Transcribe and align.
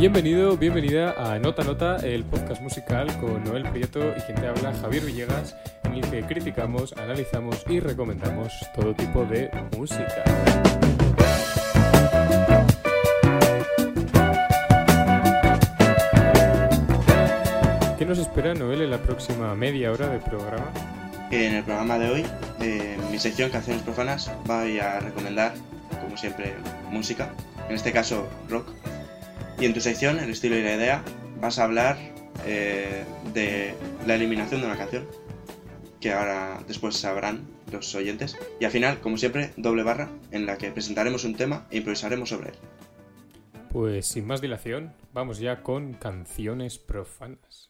Bienvenido, 0.00 0.56
bienvenida 0.56 1.12
a 1.18 1.38
Nota 1.38 1.62
Nota, 1.62 1.96
el 1.96 2.24
podcast 2.24 2.62
musical 2.62 3.06
con 3.20 3.44
Noel 3.44 3.70
Prieto 3.70 4.00
y 4.16 4.20
quien 4.22 4.40
te 4.40 4.46
habla 4.46 4.72
Javier 4.72 5.04
Villegas, 5.04 5.54
en 5.84 5.92
el 5.92 6.10
que 6.10 6.22
criticamos, 6.22 6.94
analizamos 6.94 7.62
y 7.68 7.80
recomendamos 7.80 8.50
todo 8.74 8.94
tipo 8.94 9.26
de 9.26 9.50
música. 9.76 10.24
¿Qué 17.98 18.06
nos 18.06 18.18
espera 18.18 18.54
Noel 18.54 18.80
en 18.80 18.90
la 18.92 19.02
próxima 19.02 19.54
media 19.54 19.92
hora 19.92 20.08
de 20.08 20.18
programa? 20.18 20.72
En 21.30 21.56
el 21.56 21.62
programa 21.62 21.98
de 21.98 22.10
hoy, 22.10 22.26
en 22.60 23.10
mi 23.10 23.18
sección 23.18 23.50
Canciones 23.50 23.82
Profanas, 23.82 24.32
voy 24.46 24.78
a 24.78 24.98
recomendar, 25.00 25.52
como 26.02 26.16
siempre, 26.16 26.54
música, 26.90 27.28
en 27.68 27.74
este 27.74 27.92
caso 27.92 28.26
rock. 28.48 28.66
Y 29.60 29.66
en 29.66 29.74
tu 29.74 29.80
sección, 29.82 30.18
el 30.18 30.30
estilo 30.30 30.56
y 30.56 30.62
la 30.62 30.74
idea, 30.74 31.04
vas 31.38 31.58
a 31.58 31.64
hablar 31.64 31.98
eh, 32.46 33.04
de 33.34 33.74
la 34.06 34.14
eliminación 34.14 34.62
de 34.62 34.66
una 34.66 34.78
canción, 34.78 35.06
que 36.00 36.14
ahora 36.14 36.64
después 36.66 36.96
sabrán 36.96 37.46
los 37.70 37.94
oyentes. 37.94 38.38
Y 38.58 38.64
al 38.64 38.70
final, 38.70 39.00
como 39.00 39.18
siempre, 39.18 39.52
doble 39.58 39.82
barra, 39.82 40.08
en 40.30 40.46
la 40.46 40.56
que 40.56 40.70
presentaremos 40.70 41.24
un 41.24 41.36
tema 41.36 41.66
e 41.70 41.76
improvisaremos 41.76 42.30
sobre 42.30 42.50
él. 42.50 42.54
Pues 43.70 44.06
sin 44.06 44.26
más 44.26 44.40
dilación, 44.40 44.94
vamos 45.12 45.38
ya 45.38 45.62
con 45.62 45.92
canciones 45.92 46.78
profanas. 46.78 47.68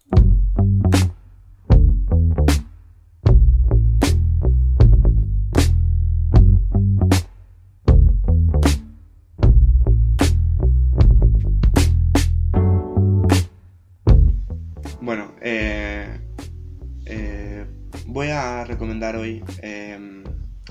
Eh, 19.25 20.23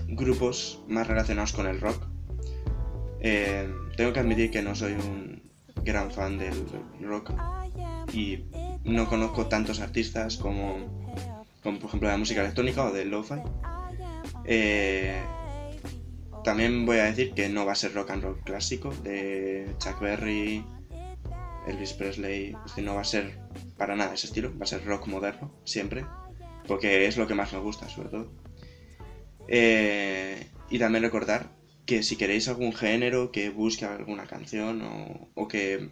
grupos 0.07 0.83
más 0.87 1.07
relacionados 1.07 1.53
con 1.53 1.67
el 1.67 1.79
rock. 1.79 2.07
Eh, 3.21 3.69
tengo 3.97 4.13
que 4.13 4.19
admitir 4.19 4.51
que 4.51 4.61
no 4.61 4.75
soy 4.75 4.93
un 4.93 5.41
gran 5.83 6.11
fan 6.11 6.37
del 6.37 6.53
rock 7.01 7.31
y 8.13 8.45
no 8.83 9.07
conozco 9.07 9.47
tantos 9.47 9.79
artistas 9.79 10.37
como, 10.37 10.77
como 11.63 11.79
por 11.79 11.89
ejemplo 11.89 12.09
la 12.09 12.17
música 12.17 12.41
electrónica 12.41 12.85
o 12.85 12.91
del 12.91 13.09
lo-fi. 13.09 13.35
Eh, 14.45 15.21
también 16.43 16.85
voy 16.85 16.97
a 16.97 17.05
decir 17.05 17.33
que 17.33 17.49
no 17.49 17.65
va 17.65 17.73
a 17.73 17.75
ser 17.75 17.93
rock 17.93 18.11
and 18.11 18.23
roll 18.23 18.39
clásico 18.41 18.93
de 19.03 19.75
Chuck 19.79 19.99
Berry, 19.99 20.63
Elvis 21.67 21.93
Presley, 21.93 22.55
no 22.77 22.95
va 22.95 23.01
a 23.01 23.05
ser 23.05 23.39
para 23.77 23.95
nada 23.95 24.13
ese 24.13 24.27
estilo, 24.27 24.51
va 24.57 24.63
a 24.63 24.67
ser 24.67 24.83
rock 24.85 25.07
moderno, 25.07 25.53
siempre, 25.65 26.05
porque 26.69 27.05
es 27.07 27.17
lo 27.17 27.27
que 27.27 27.35
más 27.35 27.51
me 27.51 27.59
gusta, 27.59 27.89
sobre 27.89 28.09
todo. 28.09 28.31
Eh, 29.49 30.47
y 30.69 30.79
también 30.79 31.03
recordar 31.03 31.49
que 31.85 32.03
si 32.03 32.15
queréis 32.15 32.47
algún 32.47 32.71
género, 32.73 33.31
que 33.31 33.49
busque 33.49 33.83
alguna 33.85 34.27
canción 34.27 34.81
o, 35.35 35.47
que 35.47 35.89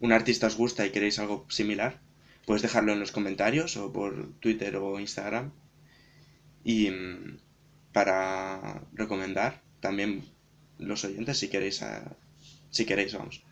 un 0.00 0.12
artista 0.12 0.46
os 0.46 0.56
gusta 0.56 0.86
y 0.86 0.90
queréis 0.90 1.18
algo 1.18 1.44
similar, 1.50 2.00
puedes 2.46 2.62
dejarlo 2.62 2.92
en 2.92 3.00
los 3.00 3.10
comentarios 3.12 3.76
o 3.76 3.92
por 3.92 4.32
Twitter 4.38 4.76
o 4.76 5.00
Instagram. 5.00 5.50
Y 6.64 6.90
mm, 6.90 7.38
para 7.92 8.82
recomendar 8.92 9.60
también 9.80 10.24
los 10.78 11.04
oyentes 11.04 11.38
si 11.38 11.48
queréis, 11.48 11.82
a- 11.82 12.16
si 12.70 12.84
queréis, 12.86 13.12
vamos. 13.14 13.42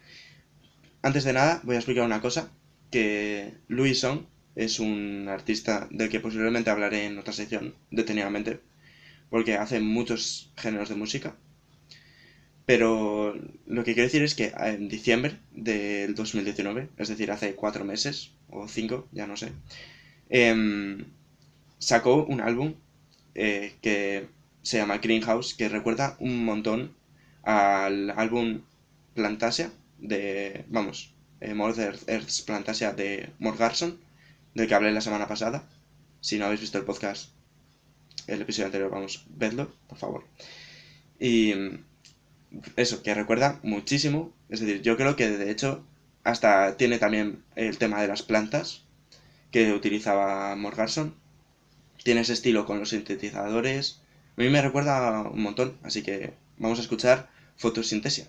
Antes 1.02 1.24
de 1.24 1.32
nada, 1.32 1.60
voy 1.64 1.74
a 1.74 1.78
explicar 1.78 2.04
una 2.04 2.20
cosa, 2.20 2.52
que 2.92 3.54
Louis 3.68 3.98
Song 3.98 4.26
es 4.64 4.78
un 4.78 5.26
artista 5.28 5.88
del 5.90 6.10
que 6.10 6.20
posiblemente 6.20 6.70
hablaré 6.70 7.06
en 7.06 7.18
otra 7.18 7.32
sección 7.32 7.74
detenidamente, 7.90 8.60
porque 9.30 9.54
hace 9.54 9.80
muchos 9.80 10.52
géneros 10.56 10.90
de 10.90 10.96
música. 10.96 11.34
Pero 12.66 13.34
lo 13.66 13.84
que 13.84 13.94
quiero 13.94 14.08
decir 14.08 14.22
es 14.22 14.34
que 14.34 14.52
en 14.56 14.88
diciembre 14.88 15.38
del 15.52 16.14
2019, 16.14 16.88
es 16.98 17.08
decir, 17.08 17.30
hace 17.30 17.54
cuatro 17.54 17.84
meses 17.84 18.32
o 18.50 18.68
cinco, 18.68 19.08
ya 19.12 19.26
no 19.26 19.36
sé, 19.36 19.52
em, 20.28 21.04
sacó 21.78 22.24
un 22.24 22.40
álbum 22.40 22.74
eh, 23.34 23.74
que 23.80 24.28
se 24.62 24.76
llama 24.78 24.98
Greenhouse, 24.98 25.54
que 25.54 25.68
recuerda 25.70 26.16
un 26.20 26.44
montón 26.44 26.94
al 27.42 28.10
álbum 28.10 28.60
Plantasia 29.14 29.72
de, 29.98 30.64
vamos, 30.68 31.12
eh, 31.40 31.54
Mother 31.54 31.96
Plantasia 32.46 32.92
de 32.92 33.30
Morgarson, 33.38 33.98
del 34.54 34.68
que 34.68 34.74
hablé 34.74 34.92
la 34.92 35.00
semana 35.00 35.28
pasada. 35.28 35.64
Si 36.20 36.38
no 36.38 36.46
habéis 36.46 36.60
visto 36.60 36.78
el 36.78 36.84
podcast, 36.84 37.30
el 38.26 38.42
episodio 38.42 38.66
anterior, 38.66 38.90
vamos, 38.90 39.24
vedlo, 39.28 39.72
por 39.88 39.98
favor. 39.98 40.24
Y 41.18 41.54
mm, 41.54 41.84
eso, 42.76 43.02
que 43.02 43.14
recuerda 43.14 43.60
muchísimo. 43.62 44.32
Es 44.48 44.60
decir, 44.60 44.82
yo 44.82 44.96
creo 44.96 45.16
que 45.16 45.30
de 45.30 45.50
hecho 45.50 45.84
hasta 46.24 46.76
tiene 46.76 46.98
también 46.98 47.42
el 47.56 47.78
tema 47.78 48.02
de 48.02 48.08
las 48.08 48.22
plantas 48.22 48.82
que 49.50 49.72
utilizaba 49.72 50.54
Morgarson. 50.56 51.14
Tiene 52.02 52.22
ese 52.22 52.32
estilo 52.32 52.66
con 52.66 52.78
los 52.78 52.90
sintetizadores. 52.90 54.00
A 54.36 54.40
mí 54.40 54.48
me 54.48 54.62
recuerda 54.62 55.22
un 55.22 55.42
montón, 55.42 55.76
así 55.82 56.02
que 56.02 56.34
vamos 56.58 56.78
a 56.78 56.82
escuchar 56.82 57.30
Fotosintesia. 57.56 58.28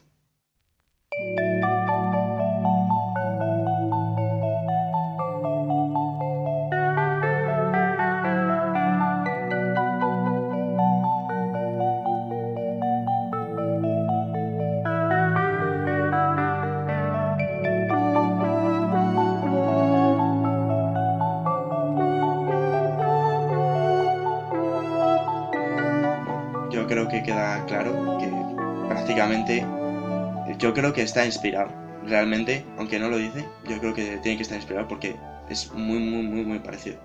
Yo 30.61 30.73
creo 30.73 30.93
que 30.93 31.01
está 31.01 31.25
inspirado. 31.25 31.71
Realmente, 32.05 32.63
aunque 32.77 32.99
no 32.99 33.09
lo 33.09 33.17
dice, 33.17 33.45
yo 33.67 33.79
creo 33.79 33.93
que 33.93 34.17
tiene 34.17 34.37
que 34.37 34.43
estar 34.43 34.57
inspirado 34.57 34.87
porque 34.87 35.15
es 35.49 35.71
muy, 35.73 35.99
muy, 35.99 36.23
muy, 36.23 36.45
muy 36.45 36.59
parecido. 36.59 36.97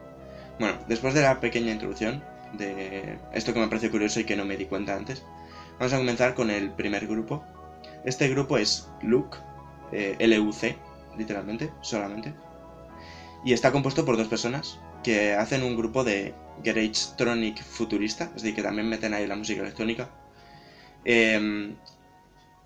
Bueno, 0.60 0.78
después 0.88 1.14
de 1.14 1.22
la 1.22 1.40
pequeña 1.40 1.72
introducción 1.72 2.22
de 2.52 3.18
esto 3.32 3.52
que 3.52 3.60
me 3.60 3.68
pareció 3.68 3.90
curioso 3.90 4.20
y 4.20 4.24
que 4.24 4.36
no 4.36 4.44
me 4.44 4.56
di 4.56 4.66
cuenta 4.66 4.94
antes, 4.94 5.24
vamos 5.78 5.92
a 5.92 5.96
comenzar 5.96 6.34
con 6.34 6.50
el 6.50 6.70
primer 6.70 7.06
grupo. 7.06 7.44
Este 8.04 8.28
grupo 8.28 8.58
es 8.58 8.88
Luc, 9.02 9.36
eh, 9.92 10.16
L-U-C, 10.18 10.76
literalmente, 11.18 11.70
solamente. 11.80 12.34
Y 13.44 13.52
está 13.52 13.72
compuesto 13.72 14.04
por 14.04 14.16
dos 14.16 14.28
personas 14.28 14.78
que 15.02 15.34
hacen 15.34 15.62
un 15.62 15.76
grupo 15.76 16.04
de 16.04 16.34
Garage 16.62 17.16
Tronic 17.16 17.62
futurista, 17.62 18.24
es 18.36 18.42
decir, 18.42 18.54
que 18.54 18.62
también 18.62 18.88
meten 18.88 19.14
ahí 19.14 19.26
la 19.26 19.36
música 19.36 19.62
electrónica. 19.62 20.08
Em, 21.04 21.76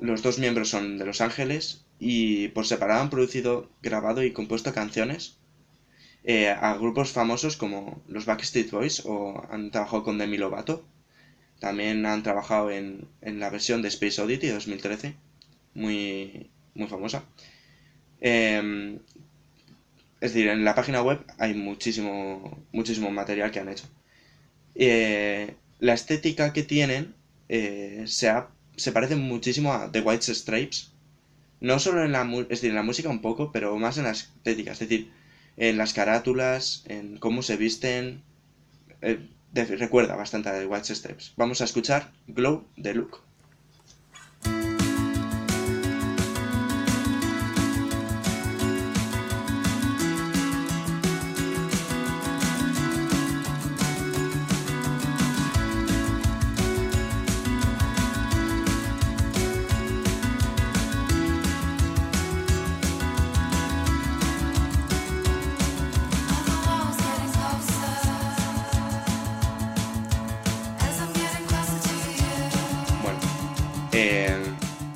los 0.00 0.22
dos 0.22 0.38
miembros 0.38 0.69
son 0.71 0.99
de 0.99 1.06
Los 1.06 1.21
Ángeles 1.21 1.84
y 1.99 2.49
por 2.49 2.66
separado 2.66 3.03
han 3.03 3.11
producido, 3.11 3.71
grabado 3.83 4.22
y 4.25 4.33
compuesto 4.33 4.72
canciones 4.72 5.38
eh, 6.25 6.50
a 6.50 6.75
grupos 6.77 7.12
famosos 7.12 7.56
como 7.56 8.02
los 8.08 8.26
Backstreet 8.26 8.70
Boys 8.70 9.02
o 9.06 9.43
han 9.50 9.70
trabajado 9.70 10.05
con 10.05 10.19
Demi 10.19 10.38
Lovato. 10.38 10.85
También 11.61 12.06
han 12.06 12.23
trabajado 12.23 12.70
en, 12.70 13.08
en 13.23 13.41
la 13.41 13.50
versión 13.50 13.82
de 13.82 13.88
Space 13.88 14.20
Oddity 14.23 14.49
de 14.49 14.55
2013, 14.55 15.17
muy, 15.75 16.50
muy 16.75 16.88
famosa. 16.88 17.25
Em, 18.20 19.00
es 20.20 20.32
decir, 20.35 20.49
en 20.49 20.64
la 20.64 20.75
página 20.75 21.03
web 21.03 21.25
hay 21.38 21.55
muchísimo, 21.55 22.67
muchísimo 22.73 23.11
material 23.11 23.50
que 23.50 23.61
han 23.61 23.69
hecho. 23.69 23.87
Eh, 24.75 25.55
la 25.81 25.94
estética 25.94 26.53
que 26.53 26.62
tienen 26.64 27.14
eh, 27.49 28.05
se, 28.06 28.29
ha- 28.31 28.50
se 28.81 28.93
parece 28.93 29.17
muchísimo 29.17 29.73
a 29.73 29.91
The 29.93 30.00
White 30.00 30.35
Stripes. 30.35 30.91
No 31.61 31.79
solo 31.79 32.05
en 32.05 32.12
la, 32.12 32.25
música 32.25 33.09
un 33.11 33.21
poco, 33.21 33.53
pero 33.53 33.77
más 33.77 33.99
en 33.99 34.05
la 34.05 34.11
estética. 34.12 34.73
Es 34.73 34.79
decir, 34.79 35.11
en 35.56 35.77
las 35.77 35.93
carátulas, 35.93 36.85
en 36.87 37.19
cómo 37.19 37.43
se 37.43 37.56
visten. 37.56 38.23
eh, 39.03 39.19
de- 39.53 39.65
recuerda 39.65 40.15
bastante 40.17 40.49
a 40.49 40.59
The 40.59 40.67
White 40.67 40.94
Stripes. 40.94 41.32
Vamos 41.37 41.61
a 41.61 41.65
escuchar 41.65 42.11
Glow 42.29 42.65
de 42.77 42.94
Luke. 42.94 43.19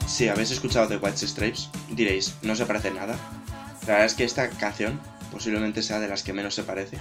Si 0.07 0.29
habéis 0.29 0.51
escuchado 0.51 0.89
The 0.89 0.97
White 0.97 1.27
Stripes, 1.27 1.71
diréis, 1.91 2.35
no 2.43 2.55
se 2.57 2.67
parece 2.67 2.91
nada. 2.91 3.17
La 3.83 3.95
verdad 3.95 4.07
es 4.07 4.15
que 4.15 4.25
esta 4.25 4.49
canción 4.51 5.01
posiblemente 5.31 5.83
sea 5.83 6.01
de 6.01 6.09
las 6.09 6.23
que 6.23 6.33
menos 6.33 6.55
se 6.55 6.63
parece. 6.63 6.99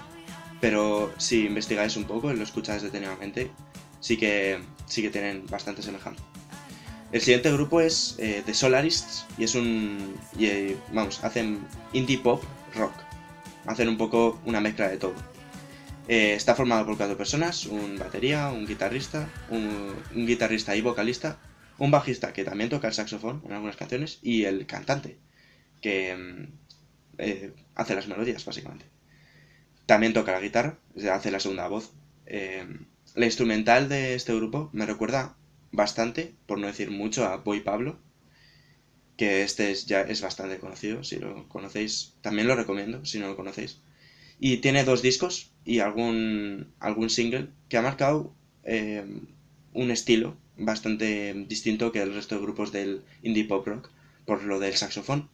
Pero 0.60 1.14
si 1.18 1.46
investigáis 1.46 1.98
un 1.98 2.06
poco 2.06 2.32
y 2.32 2.36
lo 2.36 2.44
escucháis 2.44 2.82
detenidamente, 2.82 3.52
sí 4.00 4.18
que, 4.18 4.60
sí 4.86 5.02
que 5.02 5.10
tienen 5.10 5.46
bastante 5.48 5.82
semejanza. 5.82 6.24
El 7.12 7.22
siguiente 7.22 7.52
grupo 7.52 7.80
es 7.80 8.16
eh, 8.18 8.42
The 8.46 8.54
Solarists 8.56 9.26
y 9.38 9.44
es 9.44 9.54
un... 9.54 10.16
Eh, 10.40 10.76
vamos, 10.92 11.24
hacen 11.24 11.60
indie 11.94 12.18
pop 12.18 12.44
rock. 12.76 12.94
Hacen 13.68 13.88
un 13.88 13.98
poco 13.98 14.42
una 14.46 14.60
mezcla 14.60 14.88
de 14.88 14.98
todo. 14.98 15.14
Eh, 16.08 16.34
está 16.34 16.56
formado 16.56 16.86
por 16.86 16.98
cuatro 16.98 17.16
personas, 17.16 17.66
un 17.66 17.98
batería, 17.98 18.50
un 18.50 18.66
guitarrista, 18.66 19.30
un, 19.50 19.96
guitarrista 20.14 20.76
y 20.76 20.82
vocalista, 20.82 21.38
un 21.78 21.92
bajista 21.92 22.34
que 22.34 22.44
también 22.44 22.70
toca 22.70 22.88
el 22.88 22.94
saxofón 22.94 23.42
en 23.46 23.54
algunas 23.54 23.76
canciones 23.76 24.20
y 24.22 24.46
el 24.46 24.66
cantante 24.66 25.18
que 25.82 26.16
mm, 26.16 27.22
hace 27.76 27.96
las 27.96 28.08
melodías 28.08 28.46
básicamente. 28.46 28.86
También 29.86 30.14
toca 30.14 30.32
la 30.32 30.40
guitarra, 30.40 30.78
hace 31.12 31.32
la 31.32 31.40
segunda 31.40 31.68
voz. 31.68 31.92
la 33.16 33.26
instrumental 33.26 33.90
de 33.90 34.16
este 34.16 34.34
grupo 34.34 34.70
me 34.74 34.86
recuerda 34.86 35.36
bastante, 35.72 36.34
por 36.46 36.60
no 36.60 36.68
decir 36.68 36.90
mucho, 36.90 37.26
a 37.26 37.38
Boy 37.38 37.60
Pablo, 37.60 38.00
que 39.18 39.44
este 39.44 39.72
es, 39.72 39.86
ya 39.86 40.02
es 40.02 40.22
bastante 40.22 40.60
conocido, 40.60 41.04
si 41.04 41.18
lo 41.18 41.48
conocéis, 41.50 42.14
también 42.22 42.48
lo 42.48 42.56
recomiendo, 42.56 43.06
si 43.06 43.20
no 43.20 43.28
lo 43.28 43.36
conocéis. 43.36 43.82
Y 44.40 44.58
tiene 44.58 44.84
dos 44.84 45.02
discos 45.02 45.52
y 45.66 45.80
algún, 45.80 46.74
algún 46.80 47.10
single 47.10 47.50
que 47.70 47.78
ha 47.78 47.82
marcado 47.82 48.34
eh, 48.64 49.06
un 49.74 49.92
estilo 49.92 50.36
bastante 50.58 51.34
distinto 51.48 51.92
que 51.92 52.02
el 52.02 52.14
resto 52.14 52.36
de 52.36 52.42
grupos 52.42 52.72
del 52.72 53.02
indie 53.22 53.46
pop 53.46 53.66
rock, 53.68 53.90
por 54.26 54.44
lo 54.44 54.60
del 54.60 54.76
saxofón. 54.76 55.30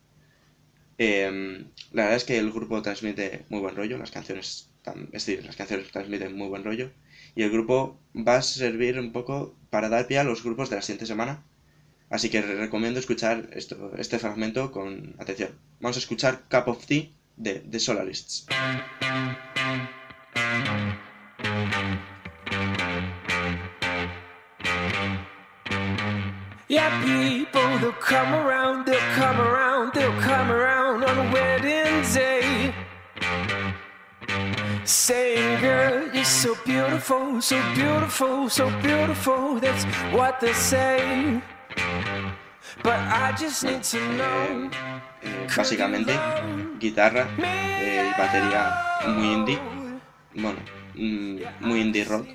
Eh, 0.97 1.65
la 1.93 2.03
verdad 2.03 2.17
es 2.17 2.25
que 2.25 2.37
el 2.37 2.51
grupo 2.51 2.81
transmite 2.81 3.45
muy 3.49 3.59
buen 3.59 3.75
rollo, 3.75 3.97
las 3.97 4.11
canciones, 4.11 4.69
es 5.11 5.25
decir, 5.25 5.45
las 5.45 5.55
canciones 5.55 5.91
transmiten 5.91 6.35
muy 6.35 6.47
buen 6.47 6.63
rollo 6.63 6.91
y 7.35 7.43
el 7.43 7.51
grupo 7.51 7.97
va 8.15 8.37
a 8.37 8.41
servir 8.41 8.99
un 8.99 9.11
poco 9.11 9.55
para 9.69 9.89
dar 9.89 10.07
pie 10.07 10.19
a 10.19 10.23
los 10.23 10.43
grupos 10.43 10.69
de 10.69 10.77
la 10.77 10.81
siguiente 10.81 11.05
semana. 11.05 11.43
Así 12.09 12.29
que 12.29 12.41
recomiendo 12.41 12.99
escuchar 12.99 13.49
esto, 13.53 13.93
este 13.97 14.17
fragmento 14.17 14.71
con 14.71 15.15
atención. 15.19 15.51
Vamos 15.79 15.97
a 15.97 15.99
escuchar 15.99 16.45
Cup 16.49 16.67
of 16.67 16.85
Tea 16.85 17.09
de 17.37 17.59
The 17.59 17.79
Solarists. 17.79 18.47
Yeah, 26.69 27.01
people, 27.03 27.91
come 27.93 28.31
around, 28.31 28.85
they'll 28.85 28.99
come 29.15 29.41
around, 29.41 29.91
they'll 29.95 30.21
come 30.21 30.51
around 30.51 31.03
on 31.03 31.17
a 31.17 31.33
wedding 31.33 32.03
day. 32.13 32.71
saying, 34.85 35.61
Girl, 35.61 36.13
you're 36.13 36.23
so 36.23 36.53
beautiful, 36.65 37.41
so 37.41 37.57
beautiful, 37.73 38.49
so 38.49 38.69
beautiful. 38.81 39.59
That's 39.59 39.83
what 40.13 40.39
they 40.39 40.53
say. 40.53 41.41
But 42.83 42.99
I 42.99 43.33
just 43.37 43.63
need 43.63 43.81
to 43.83 43.99
know. 44.13 44.69
Básicamente, 45.55 46.13
guitarra 46.79 47.27
eh, 47.39 48.11
y 48.11 48.19
batería 48.19 48.73
muy 49.07 49.33
indie. 49.33 49.59
Bueno, 50.35 50.59
mm, 50.93 51.41
muy 51.61 51.81
indie 51.81 52.05
rock. 52.05 52.27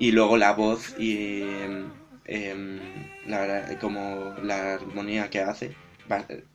Y 0.00 0.10
luego 0.10 0.36
la 0.36 0.52
voz 0.52 0.94
y 0.98 1.42
eh, 1.42 1.84
la, 3.26 3.78
como 3.80 4.34
la 4.42 4.74
armonía 4.74 5.30
que 5.30 5.40
hace. 5.40 5.76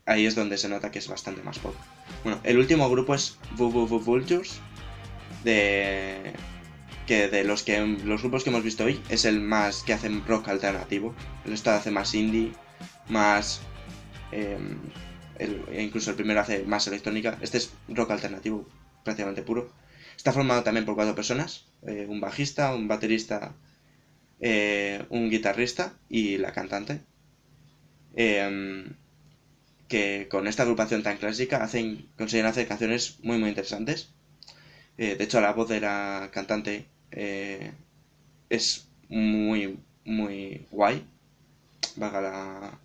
Ahí 0.06 0.26
es 0.26 0.36
donde 0.36 0.58
se 0.58 0.70
nota 0.70 0.92
que 0.92 1.00
es 1.00 1.08
bastante 1.08 1.44
más 1.44 1.60
pop. 1.60 1.76
Bueno, 2.24 2.40
el 2.44 2.58
último 2.58 2.90
grupo 2.90 3.16
es 3.16 3.38
Voo 3.56 3.72
Vultures, 4.00 4.60
de 5.44 6.34
que 7.08 7.28
de 7.28 7.44
los 7.44 7.64
que 7.64 7.80
los 7.86 8.22
grupos 8.22 8.44
que 8.44 8.50
hemos 8.50 8.64
visto 8.64 8.86
hoy 8.86 9.02
es 9.10 9.26
el 9.26 9.42
más 9.42 9.84
que 9.84 9.94
hacen 9.94 10.26
rock 10.26 10.50
alternativo. 10.50 11.16
El 11.46 11.54
estado 11.54 11.78
hace 11.78 11.92
más 11.92 12.14
indie, 12.14 12.52
más 13.10 13.62
em, 14.32 14.78
e 15.40 15.82
incluso 15.82 16.12
el 16.12 16.16
primero 16.16 16.40
hace 16.40 16.64
más 16.64 16.88
electrónica. 16.88 17.38
Este 17.42 17.58
es 17.58 17.74
rock 17.90 18.12
alternativo, 18.12 18.68
prácticamente 19.04 19.42
puro. 19.42 19.74
Está 20.16 20.32
formado 20.32 20.64
también 20.64 20.86
por 20.86 20.96
cuatro 20.96 21.16
personas: 21.16 21.66
eh, 21.88 22.06
un 22.08 22.22
bajista, 22.22 22.74
un 22.74 22.88
baterista, 22.88 23.56
eh, 24.42 25.06
un 25.10 25.30
guitarrista 25.30 25.94
y 26.10 26.38
la 26.38 26.52
cantante. 26.54 27.02
Em, 28.16 28.96
que 29.88 30.28
con 30.34 30.48
esta 30.48 30.64
agrupación 30.64 31.04
tan 31.04 31.18
clásica 31.18 31.64
hacen, 31.66 32.08
consiguen 32.18 32.46
hacer 32.48 32.68
canciones 32.68 33.04
muy 33.24 33.38
muy 33.40 33.50
interesantes 33.50 34.00
eh, 34.98 35.16
de 35.18 35.24
hecho, 35.26 35.42
la 35.42 35.54
voz 35.54 35.70
de 35.70 35.82
la 35.82 36.30
cantante 36.34 36.86
eh, 37.12 37.72
es 38.50 38.88
muy, 39.10 39.80
muy 40.06 40.68
guay. 40.72 41.06
Vaga 41.98 42.22
la, 42.22 42.80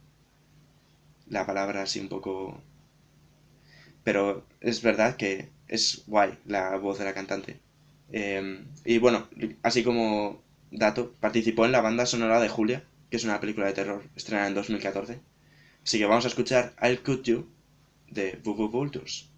la 1.29 1.47
palabra 1.47 1.83
así 1.83 2.01
un 2.01 2.09
poco... 2.09 2.61
Pero 4.05 4.47
es 4.61 4.83
verdad 4.83 5.17
que 5.17 5.51
es 5.69 6.05
guay 6.07 6.39
la 6.47 6.77
voz 6.77 6.99
de 6.99 7.05
la 7.05 7.15
cantante. 7.15 7.59
Eh, 8.13 8.65
y 8.85 8.99
bueno, 8.99 9.29
así 9.63 9.83
como 9.83 10.41
dato, 10.77 11.13
participó 11.21 11.65
en 11.65 11.73
la 11.73 11.81
banda 11.81 12.07
sonora 12.07 12.41
de 12.41 12.49
Julia, 12.49 12.85
que 13.11 13.17
es 13.17 13.25
una 13.25 13.41
película 13.41 13.67
de 13.67 13.73
terror 13.73 14.05
estrenada 14.15 14.49
en 14.49 14.55
2014. 14.55 15.21
Así 15.85 15.99
que 15.99 16.07
vamos 16.07 16.25
a 16.25 16.29
escuchar 16.29 16.75
I'll 16.83 17.03
Cut 17.03 17.25
You 17.25 17.47
de 18.11 18.39
Boo 18.45 18.69
Vultures. 18.69 19.29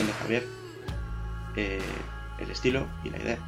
De 0.00 0.12
Javier, 0.14 0.46
eh, 1.54 1.78
el 2.38 2.50
estilo 2.50 2.88
y 3.04 3.10
la 3.10 3.18
idea. 3.18 3.38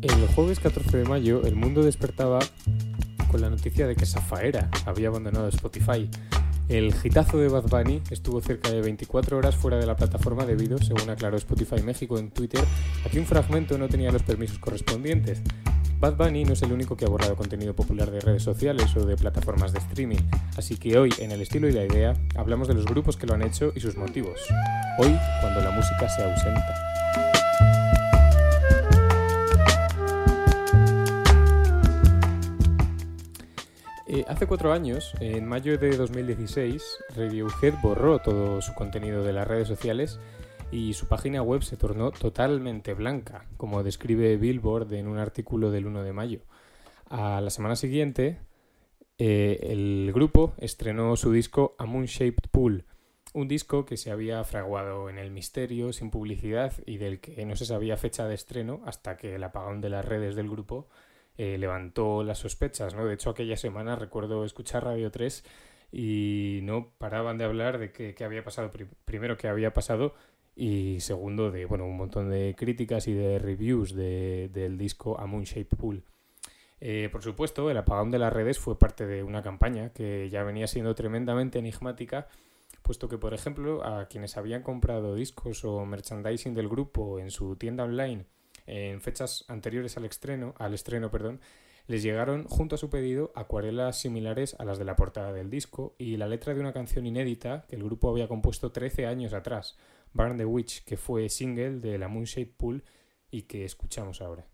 El 0.00 0.28
jueves 0.28 0.60
14 0.60 0.98
de 0.98 1.04
mayo 1.04 1.42
el 1.42 1.56
mundo 1.56 1.82
despertaba 1.82 2.38
con 3.32 3.40
la 3.40 3.50
noticia 3.50 3.88
de 3.88 3.96
que 3.96 4.06
Safaera 4.06 4.70
había 4.86 5.08
abandonado 5.08 5.48
Spotify 5.48 6.08
el 6.72 6.94
gitazo 6.94 7.36
de 7.36 7.48
Bad 7.48 7.68
Bunny 7.68 8.00
estuvo 8.10 8.40
cerca 8.40 8.70
de 8.70 8.80
24 8.80 9.36
horas 9.36 9.56
fuera 9.56 9.76
de 9.76 9.86
la 9.86 9.94
plataforma 9.94 10.46
debido, 10.46 10.78
según 10.78 11.10
aclaró 11.10 11.36
Spotify 11.36 11.82
México 11.82 12.18
en 12.18 12.30
Twitter, 12.30 12.64
a 13.04 13.10
que 13.10 13.18
un 13.18 13.26
fragmento 13.26 13.76
no 13.76 13.88
tenía 13.88 14.10
los 14.10 14.22
permisos 14.22 14.58
correspondientes. 14.58 15.42
Bad 16.00 16.16
Bunny 16.16 16.44
no 16.44 16.54
es 16.54 16.62
el 16.62 16.72
único 16.72 16.96
que 16.96 17.04
ha 17.04 17.08
borrado 17.08 17.36
contenido 17.36 17.76
popular 17.76 18.10
de 18.10 18.20
redes 18.20 18.42
sociales 18.42 18.96
o 18.96 19.04
de 19.04 19.16
plataformas 19.16 19.72
de 19.72 19.80
streaming, 19.80 20.22
así 20.56 20.76
que 20.76 20.98
hoy, 20.98 21.12
en 21.18 21.30
el 21.30 21.42
estilo 21.42 21.68
y 21.68 21.72
la 21.72 21.84
idea, 21.84 22.14
hablamos 22.34 22.68
de 22.68 22.74
los 22.74 22.86
grupos 22.86 23.16
que 23.16 23.26
lo 23.26 23.34
han 23.34 23.42
hecho 23.42 23.72
y 23.76 23.80
sus 23.80 23.96
motivos. 23.96 24.40
Hoy, 24.98 25.14
cuando 25.40 25.60
la 25.60 25.70
música 25.70 26.08
se 26.08 26.22
ausenta. 26.24 26.91
Eh, 34.14 34.26
hace 34.28 34.46
cuatro 34.46 34.74
años, 34.74 35.14
en 35.20 35.46
mayo 35.46 35.78
de 35.78 35.96
2016, 35.96 36.98
Radiohead 37.16 37.80
borró 37.82 38.18
todo 38.18 38.60
su 38.60 38.74
contenido 38.74 39.24
de 39.24 39.32
las 39.32 39.48
redes 39.48 39.66
sociales 39.66 40.20
y 40.70 40.92
su 40.92 41.08
página 41.08 41.40
web 41.40 41.62
se 41.62 41.78
tornó 41.78 42.10
totalmente 42.10 42.92
blanca, 42.92 43.46
como 43.56 43.82
describe 43.82 44.36
Billboard 44.36 44.92
en 44.92 45.08
un 45.08 45.16
artículo 45.16 45.70
del 45.70 45.86
1 45.86 46.02
de 46.02 46.12
mayo. 46.12 46.40
A 47.08 47.40
la 47.40 47.48
semana 47.48 47.74
siguiente, 47.74 48.38
eh, 49.16 49.58
el 49.62 50.12
grupo 50.12 50.52
estrenó 50.58 51.16
su 51.16 51.32
disco 51.32 51.74
A 51.78 51.86
Moon 51.86 52.04
Shaped 52.04 52.50
Pool, 52.50 52.84
un 53.32 53.48
disco 53.48 53.86
que 53.86 53.96
se 53.96 54.10
había 54.10 54.44
fraguado 54.44 55.08
en 55.08 55.16
el 55.16 55.30
misterio, 55.30 55.90
sin 55.94 56.10
publicidad 56.10 56.74
y 56.84 56.98
del 56.98 57.18
que 57.18 57.46
no 57.46 57.56
se 57.56 57.64
sabía 57.64 57.96
fecha 57.96 58.28
de 58.28 58.34
estreno 58.34 58.82
hasta 58.84 59.16
que 59.16 59.36
el 59.36 59.44
apagón 59.44 59.80
de 59.80 59.88
las 59.88 60.04
redes 60.04 60.36
del 60.36 60.50
grupo 60.50 60.90
eh, 61.38 61.56
levantó 61.58 62.22
las 62.22 62.38
sospechas, 62.38 62.94
¿no? 62.94 63.06
De 63.06 63.14
hecho, 63.14 63.30
aquella 63.30 63.56
semana 63.56 63.96
recuerdo 63.96 64.44
escuchar 64.44 64.84
Radio 64.84 65.10
3 65.10 65.44
y 65.90 66.60
no 66.62 66.92
paraban 66.98 67.38
de 67.38 67.44
hablar 67.44 67.78
de 67.78 67.92
qué, 67.92 68.14
había 68.24 68.44
pasado, 68.44 68.70
primero 69.04 69.36
qué 69.36 69.48
había 69.48 69.72
pasado 69.72 70.14
y 70.54 71.00
segundo 71.00 71.50
de 71.50 71.64
bueno 71.64 71.86
un 71.86 71.96
montón 71.96 72.28
de 72.28 72.54
críticas 72.56 73.08
y 73.08 73.14
de 73.14 73.38
reviews 73.38 73.94
del 73.94 74.76
disco 74.76 75.18
A 75.18 75.26
Moon 75.26 75.44
Shape 75.44 75.76
Pool. 75.76 76.04
Eh, 76.80 77.08
por 77.12 77.22
supuesto, 77.22 77.70
el 77.70 77.76
apagón 77.76 78.10
de 78.10 78.18
las 78.18 78.32
redes 78.32 78.58
fue 78.58 78.78
parte 78.78 79.06
de 79.06 79.22
una 79.22 79.42
campaña 79.42 79.92
que 79.92 80.28
ya 80.30 80.42
venía 80.42 80.66
siendo 80.66 80.94
tremendamente 80.94 81.60
enigmática, 81.60 82.26
puesto 82.82 83.08
que, 83.08 83.18
por 83.18 83.34
ejemplo, 83.34 83.84
a 83.86 84.08
quienes 84.08 84.36
habían 84.36 84.62
comprado 84.62 85.14
discos 85.14 85.64
o 85.64 85.86
merchandising 85.86 86.54
del 86.54 86.68
grupo 86.68 87.20
en 87.20 87.30
su 87.30 87.56
tienda 87.56 87.84
online 87.84 88.26
en 88.66 89.00
fechas 89.00 89.44
anteriores 89.48 89.96
al 89.96 90.04
estreno, 90.04 90.54
al 90.58 90.74
estreno, 90.74 91.10
perdón, 91.10 91.40
les 91.86 92.02
llegaron 92.02 92.44
junto 92.44 92.76
a 92.76 92.78
su 92.78 92.90
pedido 92.90 93.32
acuarelas 93.34 93.98
similares 93.98 94.54
a 94.58 94.64
las 94.64 94.78
de 94.78 94.84
la 94.84 94.96
portada 94.96 95.32
del 95.32 95.50
disco 95.50 95.94
y 95.98 96.16
la 96.16 96.28
letra 96.28 96.54
de 96.54 96.60
una 96.60 96.72
canción 96.72 97.06
inédita 97.06 97.66
que 97.68 97.76
el 97.76 97.82
grupo 97.82 98.10
había 98.10 98.28
compuesto 98.28 98.72
13 98.72 99.06
años 99.06 99.32
atrás, 99.32 99.76
Burn 100.12 100.36
the 100.36 100.44
Witch, 100.44 100.84
que 100.84 100.96
fue 100.96 101.28
single 101.28 101.80
de 101.80 101.98
la 101.98 102.08
Moonshape 102.08 102.54
Pool 102.56 102.84
y 103.30 103.42
que 103.42 103.64
escuchamos 103.64 104.20
ahora. 104.20 104.46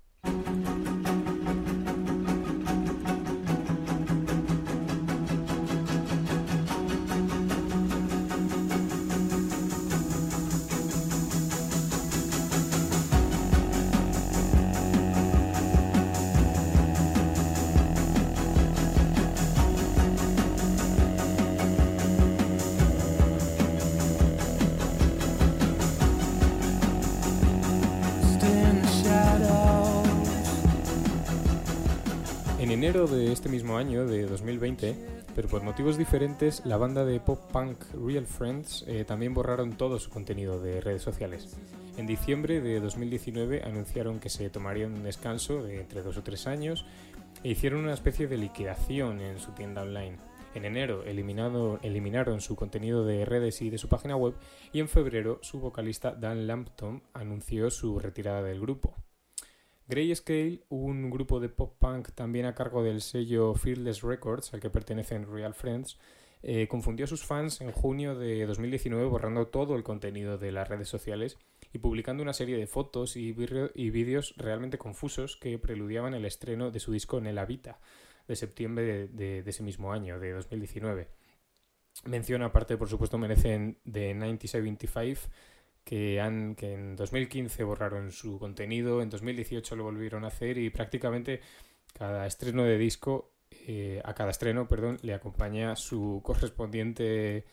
De 33.07 33.33
este 33.33 33.49
mismo 33.49 33.78
año, 33.78 34.07
de 34.07 34.26
2020, 34.26 34.97
pero 35.37 35.49
por 35.49 35.62
motivos 35.62 35.97
diferentes, 35.97 36.67
la 36.67 36.76
banda 36.76 37.05
de 37.05 37.21
pop 37.21 37.38
punk 37.52 37.85
Real 37.95 38.26
Friends 38.26 38.85
eh, 38.88 39.05
también 39.07 39.35
borraron 39.35 39.76
todo 39.76 40.00
su 40.00 40.11
contenido 40.11 40.61
de 40.61 40.81
redes 40.81 41.02
sociales. 41.02 41.57
En 41.97 42.09
diciembre 42.09 42.61
de 42.61 42.81
2019 42.81 43.62
anunciaron 43.62 44.19
que 44.19 44.31
se 44.31 44.50
tomarían 44.50 44.95
un 44.95 45.05
descanso 45.05 45.62
de 45.62 45.81
entre 45.81 46.02
dos 46.02 46.17
o 46.17 46.25
tres 46.25 46.49
años 46.49 46.87
e 47.45 47.50
hicieron 47.50 47.85
una 47.85 47.95
especie 47.95 48.26
de 48.26 48.37
liquidación 48.37 49.21
en 49.21 49.38
su 49.38 49.52
tienda 49.52 49.83
online. 49.83 50.17
En 50.55 50.64
enero 50.64 51.05
eliminaron 51.05 52.40
su 52.40 52.57
contenido 52.57 53.05
de 53.05 53.25
redes 53.25 53.62
y 53.62 53.71
de 53.71 53.78
su 53.78 53.88
página 53.88 54.17
web 54.17 54.35
y 54.73 54.81
en 54.81 54.88
febrero 54.88 55.38
su 55.43 55.61
vocalista 55.61 56.17
Dan 56.17 56.49
Lampton 56.49 57.02
anunció 57.12 57.71
su 57.71 58.00
retirada 58.00 58.43
del 58.43 58.61
grupo. 58.61 58.97
Grayscale, 59.88 60.61
un 60.68 61.09
grupo 61.09 61.40
de 61.40 61.49
pop 61.49 61.75
punk 61.78 62.11
también 62.11 62.45
a 62.45 62.54
cargo 62.54 62.83
del 62.83 63.00
sello 63.00 63.54
Fearless 63.54 64.02
Records, 64.02 64.52
al 64.52 64.61
que 64.61 64.68
pertenecen 64.68 65.26
Real 65.33 65.54
Friends, 65.54 65.99
eh, 66.42 66.68
confundió 66.68 67.04
a 67.04 67.09
sus 67.09 67.25
fans 67.25 67.62
en 67.62 67.73
junio 67.73 68.14
de 68.14 68.45
2019 68.45 69.07
borrando 69.07 69.47
todo 69.47 69.76
el 69.76 69.83
contenido 69.83 70.37
de 70.37 70.52
las 70.52 70.68
redes 70.68 70.88
sociales 70.88 71.38
y 71.73 71.78
publicando 71.78 72.23
una 72.23 72.35
serie 72.35 72.59
de 72.59 72.66
fotos 72.66 73.16
y, 73.16 73.33
vídeos 73.33 74.35
realmente 74.37 74.76
confusos 74.76 75.38
que 75.38 75.59
preludiaban 75.59 76.12
el 76.12 76.26
estreno 76.26 76.71
de 76.71 76.80
su 76.80 76.92
disco 76.92 77.16
en 77.16 77.26
el 77.26 77.38
Habita 77.38 77.80
de 78.28 78.37
septiembre 78.37 79.09
de, 79.09 79.38
ese 79.38 79.62
mismo 79.62 79.90
año, 79.90 80.21
de 80.21 80.33
2019. 80.33 81.09
Mención 82.04 82.42
aparte, 82.42 82.76
por 82.76 82.90
supuesto, 82.90 83.16
merecen 83.16 83.78
de 83.85 84.12
1975 84.12 85.30
que, 85.88 86.21
han, 86.21 86.54
que 86.54 86.75
en 86.75 86.97
2015 86.97 87.64
borraron 87.64 88.12
su 88.12 88.38
contenido, 88.38 89.00
en 89.00 89.09
2018 89.09 89.75
lo 89.75 89.85
volvieron 89.85 90.23
a 90.25 90.26
hacer 90.26 90.59
y 90.59 90.68
prácticamente 90.68 91.40
cada 91.95 92.26
estreno 92.26 92.64
de 92.64 92.76
disco, 92.76 93.30
eh, 93.66 94.02
a 94.04 94.12
cada 94.12 94.30
estreno, 94.30 94.68
perdón, 94.68 94.99
le 95.00 95.14
acompaña 95.14 95.76
su 95.76 96.21
correspondiente 96.23 97.47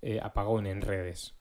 eh, 0.00 0.20
apagón 0.22 0.66
en 0.66 0.80
redes. 0.80 1.34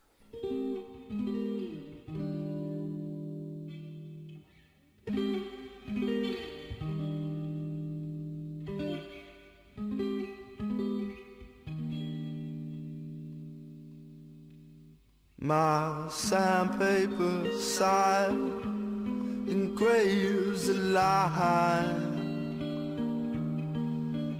My 15.43 16.07
sandpaper 16.11 17.51
side 17.57 18.29
engraves 19.47 20.69
a 20.69 20.73
line 20.93 22.11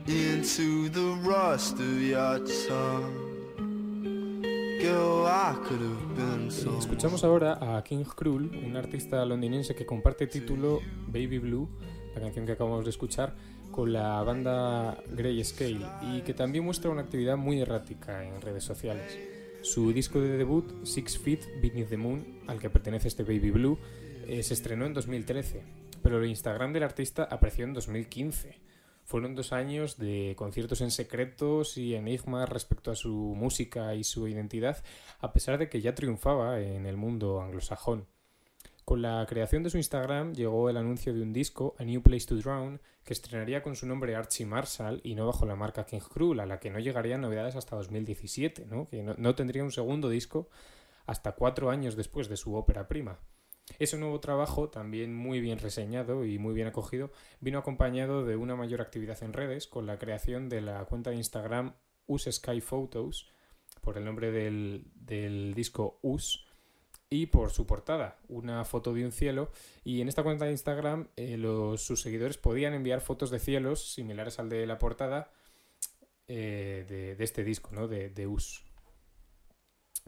into 0.05 0.89
the 0.89 1.17
rust 1.27 1.79
of 1.79 2.00
your 2.00 2.38
tongue. 2.67 3.17
Girl, 4.79 5.25
I 5.25 5.55
could 5.67 5.81
have 5.81 6.15
been 6.15 6.51
so 6.51 6.77
Escuchamos 6.77 7.24
ahora 7.24 7.58
a 7.60 7.84
King 7.84 8.03
Cruel, 8.03 8.51
un 8.63 8.77
artista 8.77 9.25
londinense 9.25 9.74
que 9.74 9.88
comparte 9.88 10.27
título 10.27 10.81
Baby 11.08 11.39
Blue, 11.39 11.67
la 12.13 12.22
canción 12.22 12.46
que 12.46 12.51
acabamos 12.51 12.84
de 12.84 12.91
escuchar, 12.91 13.34
con 13.72 13.91
la 13.91 14.22
banda 14.22 15.00
Grey 15.10 15.43
Scale 15.43 15.84
y 16.13 16.22
que 16.22 16.36
también 16.36 16.63
muestra 16.63 16.91
una 16.91 17.01
actividad 17.01 17.38
muy 17.38 17.60
errática 17.60 18.24
en 18.24 18.39
redes 18.39 18.63
sociales. 18.63 19.31
Su 19.63 19.94
disco 19.94 20.20
de 20.20 20.38
debut, 20.38 20.84
Six 20.84 21.20
Feet 21.20 21.62
Beneath 21.62 21.89
the 21.89 21.98
Moon, 21.98 22.41
al 22.48 22.60
que 22.60 22.72
pertenece 22.72 23.08
este 23.08 23.24
Baby 23.24 23.51
Blue, 23.51 23.77
eh, 24.27 24.41
se 24.41 24.56
estrenó 24.56 24.88
en 24.88 24.94
2013, 24.94 25.63
pero 26.01 26.18
el 26.18 26.30
Instagram 26.30 26.74
del 26.74 26.82
artista 26.82 27.25
apareció 27.25 27.65
en 27.65 27.74
2015. 27.74 28.60
Fueron 29.06 29.36
dos 29.36 29.53
años 29.53 29.98
de 29.98 30.34
conciertos 30.36 30.82
en 30.82 30.89
secretos 30.89 31.77
y 31.77 31.94
enigmas 31.94 32.50
respecto 32.50 32.89
a 32.89 32.96
su 32.96 33.12
música 33.12 33.94
y 33.94 34.03
su 34.03 34.27
identidad, 34.27 34.84
a 35.20 35.32
pesar 35.32 35.60
de 35.60 35.70
que 35.70 35.80
ya 35.80 35.94
triunfaba 35.94 36.60
en 36.60 36.88
el 36.88 36.98
mundo 36.98 37.39
anglosajón. 37.41 38.08
Con 38.86 39.02
la 39.02 39.26
creación 39.28 39.64
de 39.64 39.70
su 39.70 39.78
Instagram 39.78 40.34
llegó 40.34 40.70
el 40.70 40.76
anuncio 40.76 41.14
de 41.14 41.22
un 41.22 41.32
disco, 41.32 41.76
A 41.78 41.84
New 41.84 42.02
Place 42.02 42.26
to 42.26 42.36
Drown, 42.36 42.82
que 43.04 43.14
estrenaría 43.14 43.62
con 43.62 43.76
su 43.76 43.86
nombre 43.86 44.16
Archie 44.16 44.46
Marshall 44.46 45.02
y 45.04 45.16
no 45.16 45.28
bajo 45.28 45.46
la 45.46 45.56
marca 45.56 45.86
King 45.86 46.00
Cruel, 46.00 46.40
a 46.40 46.46
la 46.46 46.60
que 46.60 46.72
no 46.72 46.80
llegarían 46.80 47.22
novedades 47.22 47.56
hasta 47.56 47.76
2017, 47.76 48.66
¿no? 48.66 48.88
que 48.90 49.04
no, 49.04 49.36
tendría 49.36 49.64
un 49.64 49.72
segundo 49.72 50.10
disco 50.10 50.50
hasta 51.06 51.34
cuatro 51.34 51.70
años 51.70 51.96
después 51.96 52.28
de 52.28 52.38
su 52.38 52.56
ópera 52.56 52.88
prima. 52.88 53.20
Ese 53.80 53.98
nuevo 53.98 54.20
trabajo, 54.20 54.70
también 54.70 55.16
muy 55.16 55.40
bien 55.40 55.60
reseñado 55.60 56.26
y 56.26 56.40
muy 56.40 56.54
bien 56.54 56.68
acogido, 56.68 57.12
vino 57.40 57.60
acompañado 57.60 58.26
de 58.26 58.36
una 58.36 58.56
mayor 58.56 58.82
actividad 58.82 59.22
en 59.24 59.34
redes 59.34 59.68
con 59.68 59.86
la 59.86 59.98
creación 60.00 60.50
de 60.50 60.62
la 60.62 60.84
cuenta 60.86 61.12
de 61.12 61.18
Instagram 61.18 61.76
Us 62.08 62.28
Sky 62.30 62.60
Photos, 62.60 63.30
por 63.82 63.98
el 63.98 64.04
nombre 64.04 64.32
del, 64.32 64.92
del 64.96 65.54
disco 65.54 66.00
Us, 66.02 66.46
y 67.12 67.25
por 67.27 67.51
su 67.51 67.68
portada, 67.68 68.18
una 68.30 68.63
foto 68.63 68.94
de 68.94 69.06
un 69.06 69.12
cielo. 69.12 69.51
Y 69.84 70.01
en 70.01 70.08
esta 70.08 70.24
cuenta 70.24 70.46
de 70.46 70.51
Instagram 70.51 71.10
eh, 71.18 71.38
los, 71.38 71.84
sus 71.84 72.01
seguidores 72.01 72.38
podían 72.38 72.74
enviar 72.74 73.01
fotos 73.01 73.30
de 73.30 73.39
cielos 73.39 73.94
similares 73.94 74.39
al 74.39 74.50
de 74.50 74.65
la 74.65 74.80
portada 74.80 75.30
eh, 76.27 76.86
de, 76.88 77.24
este 77.24 77.44
disco, 77.44 77.72
¿no? 77.74 77.89
de, 77.89 78.10
de 78.10 78.27
US. 78.27 78.63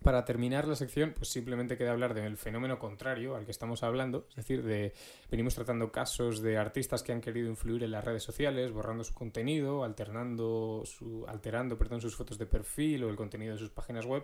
Para 0.02 0.24
terminar 0.26 0.68
la 0.68 0.76
sección, 0.76 1.14
pues 1.16 1.30
simplemente 1.30 1.78
queda 1.78 1.92
hablar 1.92 2.14
del 2.14 2.38
fenómeno 2.38 2.80
contrario 2.80 3.36
al 3.36 3.46
que 3.46 3.52
estamos 3.52 3.84
hablando, 3.84 4.26
es 4.30 4.36
decir, 4.38 4.64
de 4.64 4.94
venimos 5.30 5.56
tratando 5.56 5.92
casos 5.92 6.42
de 6.42 6.58
artistas 6.58 7.04
que 7.04 7.12
han 7.12 7.22
querido 7.22 7.48
influir 7.48 7.84
en 7.84 7.92
las 7.92 8.04
redes 8.04 8.24
sociales, 8.24 8.72
borrando 8.72 9.04
su 9.04 9.14
contenido, 9.14 9.84
alternando 9.84 10.84
su, 10.86 11.26
alterando 11.28 11.78
perdón, 11.78 12.02
sus 12.02 12.16
fotos 12.16 12.38
de 12.38 12.46
perfil 12.46 13.04
o 13.04 13.10
el 13.10 13.16
contenido 13.16 13.54
de 13.54 13.60
sus 13.60 13.70
páginas 13.70 14.06
web 14.06 14.24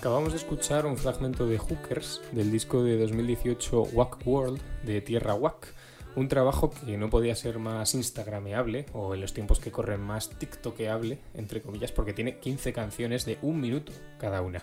Acabamos 0.00 0.32
de 0.32 0.38
escuchar 0.38 0.86
un 0.86 0.96
fragmento 0.96 1.46
de 1.46 1.58
Hookers 1.58 2.22
del 2.32 2.50
disco 2.50 2.82
de 2.82 2.98
2018 2.98 3.82
Wack 3.92 4.26
World 4.26 4.58
de 4.82 5.02
Tierra 5.02 5.34
Wack, 5.34 5.74
Un 6.16 6.26
trabajo 6.26 6.70
que 6.70 6.96
no 6.96 7.10
podía 7.10 7.36
ser 7.36 7.58
más 7.58 7.92
instagrameable, 7.92 8.86
o 8.94 9.14
en 9.14 9.20
los 9.20 9.34
tiempos 9.34 9.60
que 9.60 9.70
corren 9.70 10.00
más 10.00 10.30
tiktokeable, 10.30 11.18
entre 11.34 11.60
comillas, 11.60 11.92
porque 11.92 12.14
tiene 12.14 12.38
15 12.38 12.72
canciones 12.72 13.26
de 13.26 13.36
un 13.42 13.60
minuto 13.60 13.92
cada 14.18 14.40
una. 14.40 14.62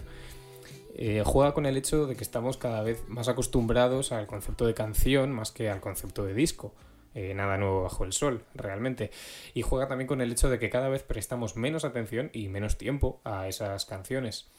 Eh, 0.96 1.22
juega 1.24 1.54
con 1.54 1.68
el 1.68 1.78
hecho 1.78 2.08
de 2.08 2.16
que 2.16 2.24
estamos 2.24 2.58
cada 2.58 2.82
vez 2.82 3.08
más 3.08 3.28
acostumbrados 3.28 4.12
al 4.12 4.26
concepto 4.26 4.66
de 4.66 4.74
canción 4.74 5.32
más 5.32 5.52
que 5.52 5.70
al 5.70 5.82
concepto 5.82 6.26
de 6.26 6.34
disco. 6.34 6.74
Eh, 7.14 7.36
nada 7.36 7.58
nuevo 7.58 7.84
bajo 7.84 8.06
el 8.06 8.14
sol, 8.14 8.44
realmente. 8.56 9.12
Y 9.54 9.62
juega 9.62 9.88
también 9.88 10.08
con 10.08 10.20
el 10.22 10.32
hecho 10.32 10.50
de 10.50 10.58
que 10.58 10.72
cada 10.72 10.90
vez 10.90 11.04
prestamos 11.04 11.56
menos 11.56 11.86
atención 11.86 12.32
y 12.34 12.48
menos 12.48 12.80
tiempo 12.80 13.22
a 13.24 13.48
esas 13.48 13.86
canciones. 13.86 14.50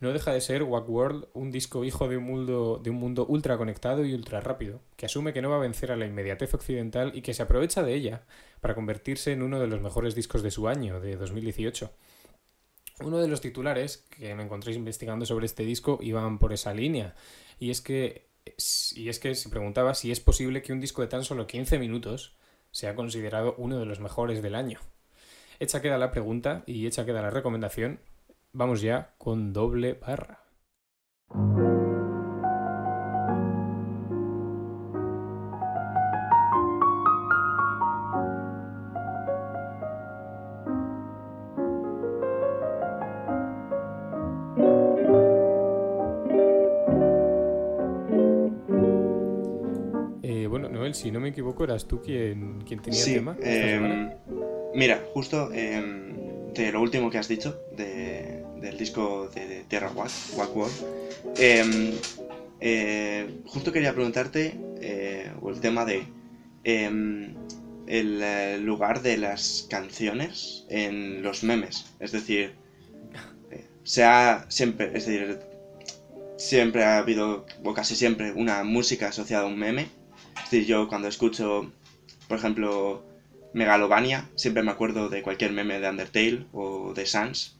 No 0.00 0.14
deja 0.14 0.32
de 0.32 0.40
ser 0.40 0.62
Wack 0.62 0.88
World 0.88 1.28
un 1.34 1.50
disco 1.50 1.84
hijo 1.84 2.08
de 2.08 2.16
un 2.16 2.24
mundo, 2.24 2.80
de 2.82 2.88
un 2.88 2.96
mundo 2.96 3.26
ultra 3.26 3.58
conectado 3.58 4.04
y 4.04 4.14
ultra 4.14 4.40
rápido, 4.40 4.80
que 4.96 5.04
asume 5.04 5.34
que 5.34 5.42
no 5.42 5.50
va 5.50 5.56
a 5.56 5.60
vencer 5.60 5.92
a 5.92 5.96
la 5.96 6.06
inmediatez 6.06 6.54
occidental 6.54 7.12
y 7.14 7.20
que 7.20 7.34
se 7.34 7.42
aprovecha 7.42 7.82
de 7.82 7.94
ella 7.94 8.22
para 8.62 8.74
convertirse 8.74 9.32
en 9.32 9.42
uno 9.42 9.60
de 9.60 9.66
los 9.66 9.82
mejores 9.82 10.14
discos 10.14 10.42
de 10.42 10.50
su 10.50 10.68
año, 10.68 11.00
de 11.00 11.16
2018. 11.16 11.92
Uno 13.02 13.18
de 13.18 13.28
los 13.28 13.42
titulares 13.42 13.98
que 14.10 14.34
me 14.34 14.42
encontréis 14.42 14.78
investigando 14.78 15.26
sobre 15.26 15.46
este 15.46 15.64
disco 15.64 15.98
iban 16.00 16.38
por 16.38 16.54
esa 16.54 16.72
línea, 16.72 17.14
y 17.58 17.70
es 17.70 17.82
que 17.82 18.30
y 18.94 19.10
es 19.10 19.18
que 19.18 19.34
se 19.34 19.50
preguntaba 19.50 19.94
si 19.94 20.10
es 20.10 20.20
posible 20.20 20.62
que 20.62 20.72
un 20.72 20.80
disco 20.80 21.02
de 21.02 21.08
tan 21.08 21.24
solo 21.24 21.46
15 21.46 21.78
minutos 21.78 22.34
sea 22.70 22.94
considerado 22.94 23.54
uno 23.58 23.78
de 23.78 23.86
los 23.86 24.00
mejores 24.00 24.42
del 24.42 24.54
año. 24.54 24.80
Hecha 25.58 25.82
queda 25.82 25.98
la 25.98 26.10
pregunta 26.10 26.62
y 26.66 26.86
hecha 26.86 27.04
queda 27.04 27.20
la 27.20 27.30
recomendación, 27.30 28.00
vamos 28.52 28.80
ya 28.80 29.14
con 29.18 29.52
doble 29.52 29.94
barra. 29.94 30.40
si 50.94 51.10
no 51.10 51.20
me 51.20 51.28
equivoco, 51.28 51.64
eras 51.64 51.86
tú 51.86 52.00
quien, 52.00 52.60
quien 52.62 52.80
tenía 52.80 53.00
el 53.00 53.14
tema. 53.14 53.36
Em, 53.40 54.10
mira, 54.74 55.02
justo 55.12 55.50
em, 55.52 56.09
de 56.54 56.72
lo 56.72 56.80
último 56.80 57.10
que 57.10 57.18
has 57.18 57.28
dicho, 57.28 57.60
del 57.76 58.76
disco 58.78 59.28
de, 59.34 59.64
Tierra 59.68 59.90
Wack, 59.92 60.10
Wack 60.36 60.56
World, 60.56 60.74
em, 61.36 61.92
eh, 62.60 63.40
justo 63.46 63.72
quería 63.72 63.94
preguntarte 63.94 64.54
eh, 64.80 65.30
el 65.46 65.60
tema 65.60 65.84
de 65.84 66.06
el 66.62 68.22
eh, 68.22 68.58
lugar 68.58 69.02
de 69.02 69.16
las 69.16 69.66
canciones 69.68 70.66
en 70.68 71.22
los 71.22 71.42
memes. 71.42 71.86
Es 71.98 72.12
decir, 72.12 72.54
sea 73.82 74.46
siempre, 74.48 74.86
es 74.94 75.06
decir, 75.06 75.40
siempre 76.36 76.84
ha 76.84 76.98
habido, 76.98 77.46
o 77.64 77.74
casi 77.74 77.96
siempre, 77.96 78.32
una 78.32 78.62
música 78.62 79.08
asociada 79.08 79.44
a 79.44 79.46
un 79.46 79.58
meme 79.58 79.88
yo 80.58 80.88
cuando 80.88 81.08
escucho, 81.08 81.72
por 82.28 82.38
ejemplo, 82.38 83.04
Megalovania, 83.52 84.28
siempre 84.36 84.62
me 84.62 84.70
acuerdo 84.70 85.08
de 85.08 85.22
cualquier 85.22 85.52
meme 85.52 85.80
de 85.80 85.88
Undertale 85.88 86.46
o 86.52 86.94
de 86.94 87.06
Sans. 87.06 87.56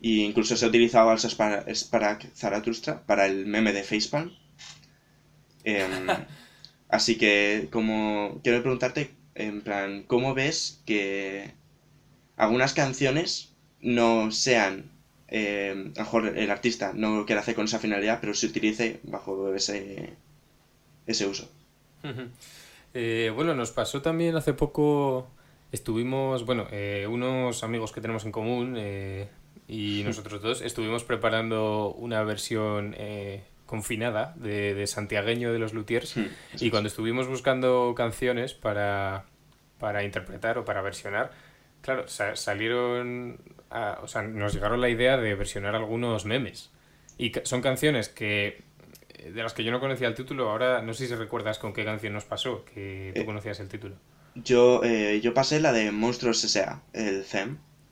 Y 0.00 0.22
incluso 0.22 0.56
se 0.56 0.64
ha 0.64 0.68
utilizado 0.68 1.10
al 1.10 1.18
para 1.36 2.18
Zaratustra 2.34 3.02
para 3.06 3.26
el 3.26 3.46
meme 3.46 3.72
de 3.72 3.82
Facepalm. 3.82 4.32
Em, 5.64 6.06
así 6.88 7.16
que, 7.16 7.68
como 7.72 8.40
quiero 8.42 8.60
preguntarte, 8.62 9.10
en 9.34 9.62
plan, 9.62 10.04
¿cómo 10.06 10.34
ves 10.34 10.80
que 10.86 11.52
algunas 12.36 12.74
canciones 12.74 13.52
no 13.80 14.30
sean, 14.30 14.90
em, 15.28 15.92
a 15.96 15.98
lo 15.98 16.04
mejor 16.04 16.38
el 16.38 16.50
artista 16.50 16.92
no 16.94 17.26
quiere 17.26 17.40
hacer 17.40 17.54
con 17.54 17.64
esa 17.64 17.78
finalidad, 17.78 18.18
pero 18.20 18.34
se 18.34 18.46
utilice 18.46 19.00
bajo 19.04 19.54
ese, 19.54 20.14
ese 21.06 21.26
uso? 21.26 21.50
Eh, 22.94 23.32
bueno, 23.34 23.54
nos 23.54 23.70
pasó 23.72 24.02
también 24.02 24.36
hace 24.36 24.54
poco, 24.54 25.28
estuvimos, 25.72 26.46
bueno, 26.46 26.66
eh, 26.70 27.06
unos 27.08 27.62
amigos 27.62 27.92
que 27.92 28.00
tenemos 28.00 28.24
en 28.24 28.32
común 28.32 28.74
eh, 28.78 29.28
y 29.68 30.02
nosotros 30.04 30.40
dos 30.40 30.62
estuvimos 30.62 31.04
preparando 31.04 31.92
una 31.92 32.22
versión 32.22 32.96
confinada 33.66 34.34
de, 34.36 34.74
de, 34.74 34.86
Santiagueño 34.86 35.52
de 35.52 35.58
los 35.58 35.74
Luthiers 35.74 36.14
y 36.60 36.70
cuando 36.70 36.88
estuvimos 36.88 37.26
buscando 37.26 37.94
canciones 37.96 38.54
para, 38.54 39.26
para 39.78 40.04
interpretar 40.04 40.56
o 40.58 40.64
para 40.64 40.82
versionar, 40.82 41.32
claro, 41.82 42.06
salieron, 42.08 43.38
o 44.02 44.08
sea, 44.08 44.22
nos 44.22 44.54
llegaron 44.54 44.80
la 44.80 44.88
idea 44.88 45.16
de 45.16 45.34
versionar 45.34 45.74
algunos 45.74 46.24
memes. 46.24 46.70
Y 47.18 47.32
son 47.44 47.62
canciones 47.62 48.08
que 48.08 48.62
de 49.32 49.42
las 49.42 49.54
que 49.54 49.64
yo 49.64 49.72
no 49.72 49.80
conocía 49.80 50.08
el 50.08 50.14
título, 50.14 50.50
ahora 50.50 50.82
no 50.82 50.94
sé 50.94 51.06
si 51.06 51.14
recuerdas 51.14 51.58
con 51.58 51.72
qué 51.72 51.84
canción 51.84 52.12
nos 52.12 52.24
pasó, 52.24 52.64
que 52.64 53.12
tú 53.14 53.22
eh, 53.22 53.24
conocías 53.24 53.60
el 53.60 53.68
título. 53.68 53.96
Yo, 54.34 54.82
eh, 54.84 55.20
yo 55.22 55.32
pasé 55.34 55.60
la 55.60 55.72
de 55.72 55.90
Monstruos 55.92 56.44
S.A., 56.44 56.82
el 56.92 57.24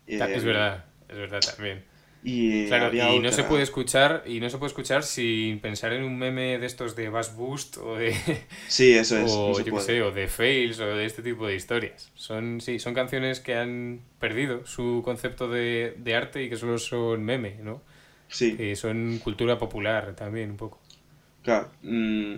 es 0.07 0.21
eh, 0.21 0.47
verdad, 0.47 0.85
es 1.09 1.17
verdad 1.17 1.41
también. 1.41 1.85
Y, 2.27 2.65
y 2.65 3.21
no 3.21 3.33
se 3.33 3.45
puede 3.45 3.63
escuchar 3.63 4.23
y 4.27 4.41
no 4.41 4.49
se 4.49 4.57
puede 4.57 4.69
escuchar 4.69 5.03
sin 5.03 5.61
pensar 5.61 5.93
en 5.93 6.05
un 6.05 6.17
meme 6.17 6.59
de 6.59 6.65
estos 6.65 6.97
de 6.97 7.11
Bass 7.11 7.37
Boost 7.37 7.77
o 7.77 7.97
de 7.97 8.17
sí 8.67 8.95
eso 8.95 9.19
es 9.19 9.31
o 9.37 9.61
yo 9.61 9.75
qué 9.75 9.81
sé 9.81 10.01
o 10.01 10.11
de 10.11 10.27
fails 10.27 10.81
o 10.81 10.87
de 10.87 11.05
este 11.05 11.21
tipo 11.21 11.47
de 11.47 11.55
historias 11.55 12.11
son 12.15 12.63
sí 12.63 12.79
son 12.79 12.95
canciones 12.95 13.41
que 13.41 13.55
han 13.57 14.01
perdido 14.19 14.65
su 14.65 15.03
concepto 15.05 15.51
de, 15.51 15.97
de 15.99 16.15
arte 16.15 16.43
y 16.43 16.49
que 16.49 16.57
solo 16.57 16.79
son 16.79 17.23
meme 17.23 17.59
no 17.63 17.83
sí 18.29 18.57
que 18.57 18.75
son 18.75 19.19
cultura 19.23 19.59
popular 19.59 20.17
también 20.17 20.53
un 20.53 20.57
poco 20.57 20.81
Claro. 21.45 21.71
Mm, 21.83 22.37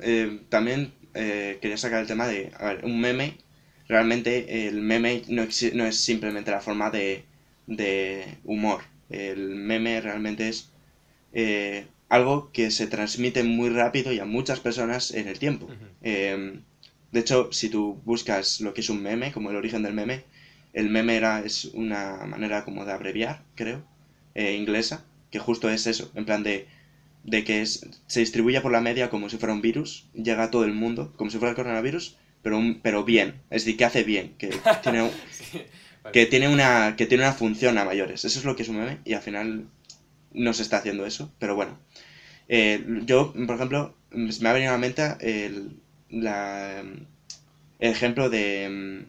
eh, 0.00 0.40
también 0.48 0.92
eh, 1.14 1.58
quería 1.60 1.76
sacar 1.76 2.00
el 2.00 2.06
tema 2.06 2.28
de, 2.28 2.52
a 2.58 2.66
ver, 2.66 2.84
un 2.84 3.00
meme, 3.00 3.36
realmente 3.88 4.68
el 4.68 4.80
meme 4.80 5.22
no, 5.28 5.42
no 5.74 5.84
es 5.84 5.96
simplemente 6.00 6.50
la 6.52 6.60
forma 6.60 6.90
de, 6.90 7.24
de, 7.66 8.38
humor. 8.44 8.82
El 9.10 9.56
meme 9.56 10.00
realmente 10.00 10.48
es 10.48 10.70
eh, 11.32 11.86
algo 12.08 12.50
que 12.52 12.70
se 12.70 12.86
transmite 12.86 13.42
muy 13.42 13.68
rápido 13.70 14.12
y 14.12 14.20
a 14.20 14.24
muchas 14.24 14.60
personas 14.60 15.12
en 15.12 15.26
el 15.28 15.40
tiempo. 15.40 15.68
Em, 16.02 16.62
de 17.10 17.20
hecho, 17.20 17.52
si 17.52 17.68
tú 17.68 18.00
buscas 18.04 18.60
lo 18.60 18.72
que 18.74 18.82
es 18.82 18.90
un 18.90 19.02
meme, 19.02 19.32
como 19.32 19.50
el 19.50 19.56
origen 19.56 19.82
del 19.82 19.94
meme, 19.94 20.22
el 20.72 20.88
meme 20.88 21.16
era, 21.16 21.40
es 21.44 21.64
una 21.74 22.24
manera 22.26 22.64
como 22.64 22.84
de 22.84 22.92
abreviar, 22.92 23.42
creo, 23.56 23.82
inglesa, 24.36 25.04
que 25.32 25.40
justo 25.40 25.68
es 25.68 25.88
eso, 25.88 26.10
en 26.14 26.24
plan 26.24 26.44
de 26.44 26.68
de 27.24 27.44
que 27.44 27.64
se 27.66 28.20
distribuye 28.20 28.60
por 28.60 28.72
la 28.72 28.80
media 28.80 29.10
como 29.10 29.28
si 29.28 29.36
fuera 29.36 29.52
un 29.52 29.60
virus, 29.60 30.08
llega 30.14 30.44
a 30.44 30.50
todo 30.50 30.64
el 30.64 30.72
mundo, 30.72 31.12
como 31.16 31.30
si 31.30 31.38
fuera 31.38 31.50
el 31.50 31.56
coronavirus, 31.56 32.16
pero, 32.42 32.60
pero 32.82 33.04
bien, 33.04 33.42
es 33.50 33.64
decir, 33.64 33.76
que 33.76 33.84
hace 33.84 34.04
bien, 34.04 34.34
que 34.38 34.48
tiene, 34.82 35.10
que, 36.12 36.26
tiene 36.26 36.48
una, 36.48 36.96
que 36.96 37.06
tiene 37.06 37.24
una 37.24 37.32
función 37.32 37.78
a 37.78 37.84
mayores. 37.84 38.24
Eso 38.24 38.38
es 38.38 38.44
lo 38.44 38.56
que 38.56 38.62
es 38.62 38.68
un 38.68 38.78
meme 38.78 38.98
y 39.04 39.14
al 39.14 39.22
final 39.22 39.66
no 40.32 40.54
se 40.54 40.62
está 40.62 40.78
haciendo 40.78 41.06
eso, 41.06 41.32
pero 41.38 41.54
bueno. 41.54 41.78
Eh, 42.48 42.84
yo, 43.04 43.32
por 43.32 43.54
ejemplo, 43.54 43.94
me 44.10 44.48
ha 44.48 44.52
venido 44.52 44.70
a 44.70 44.74
la 44.74 44.78
mente 44.78 45.02
el, 45.20 45.76
la, 46.08 46.80
el 46.80 47.90
ejemplo 47.90 48.30
de... 48.30 49.04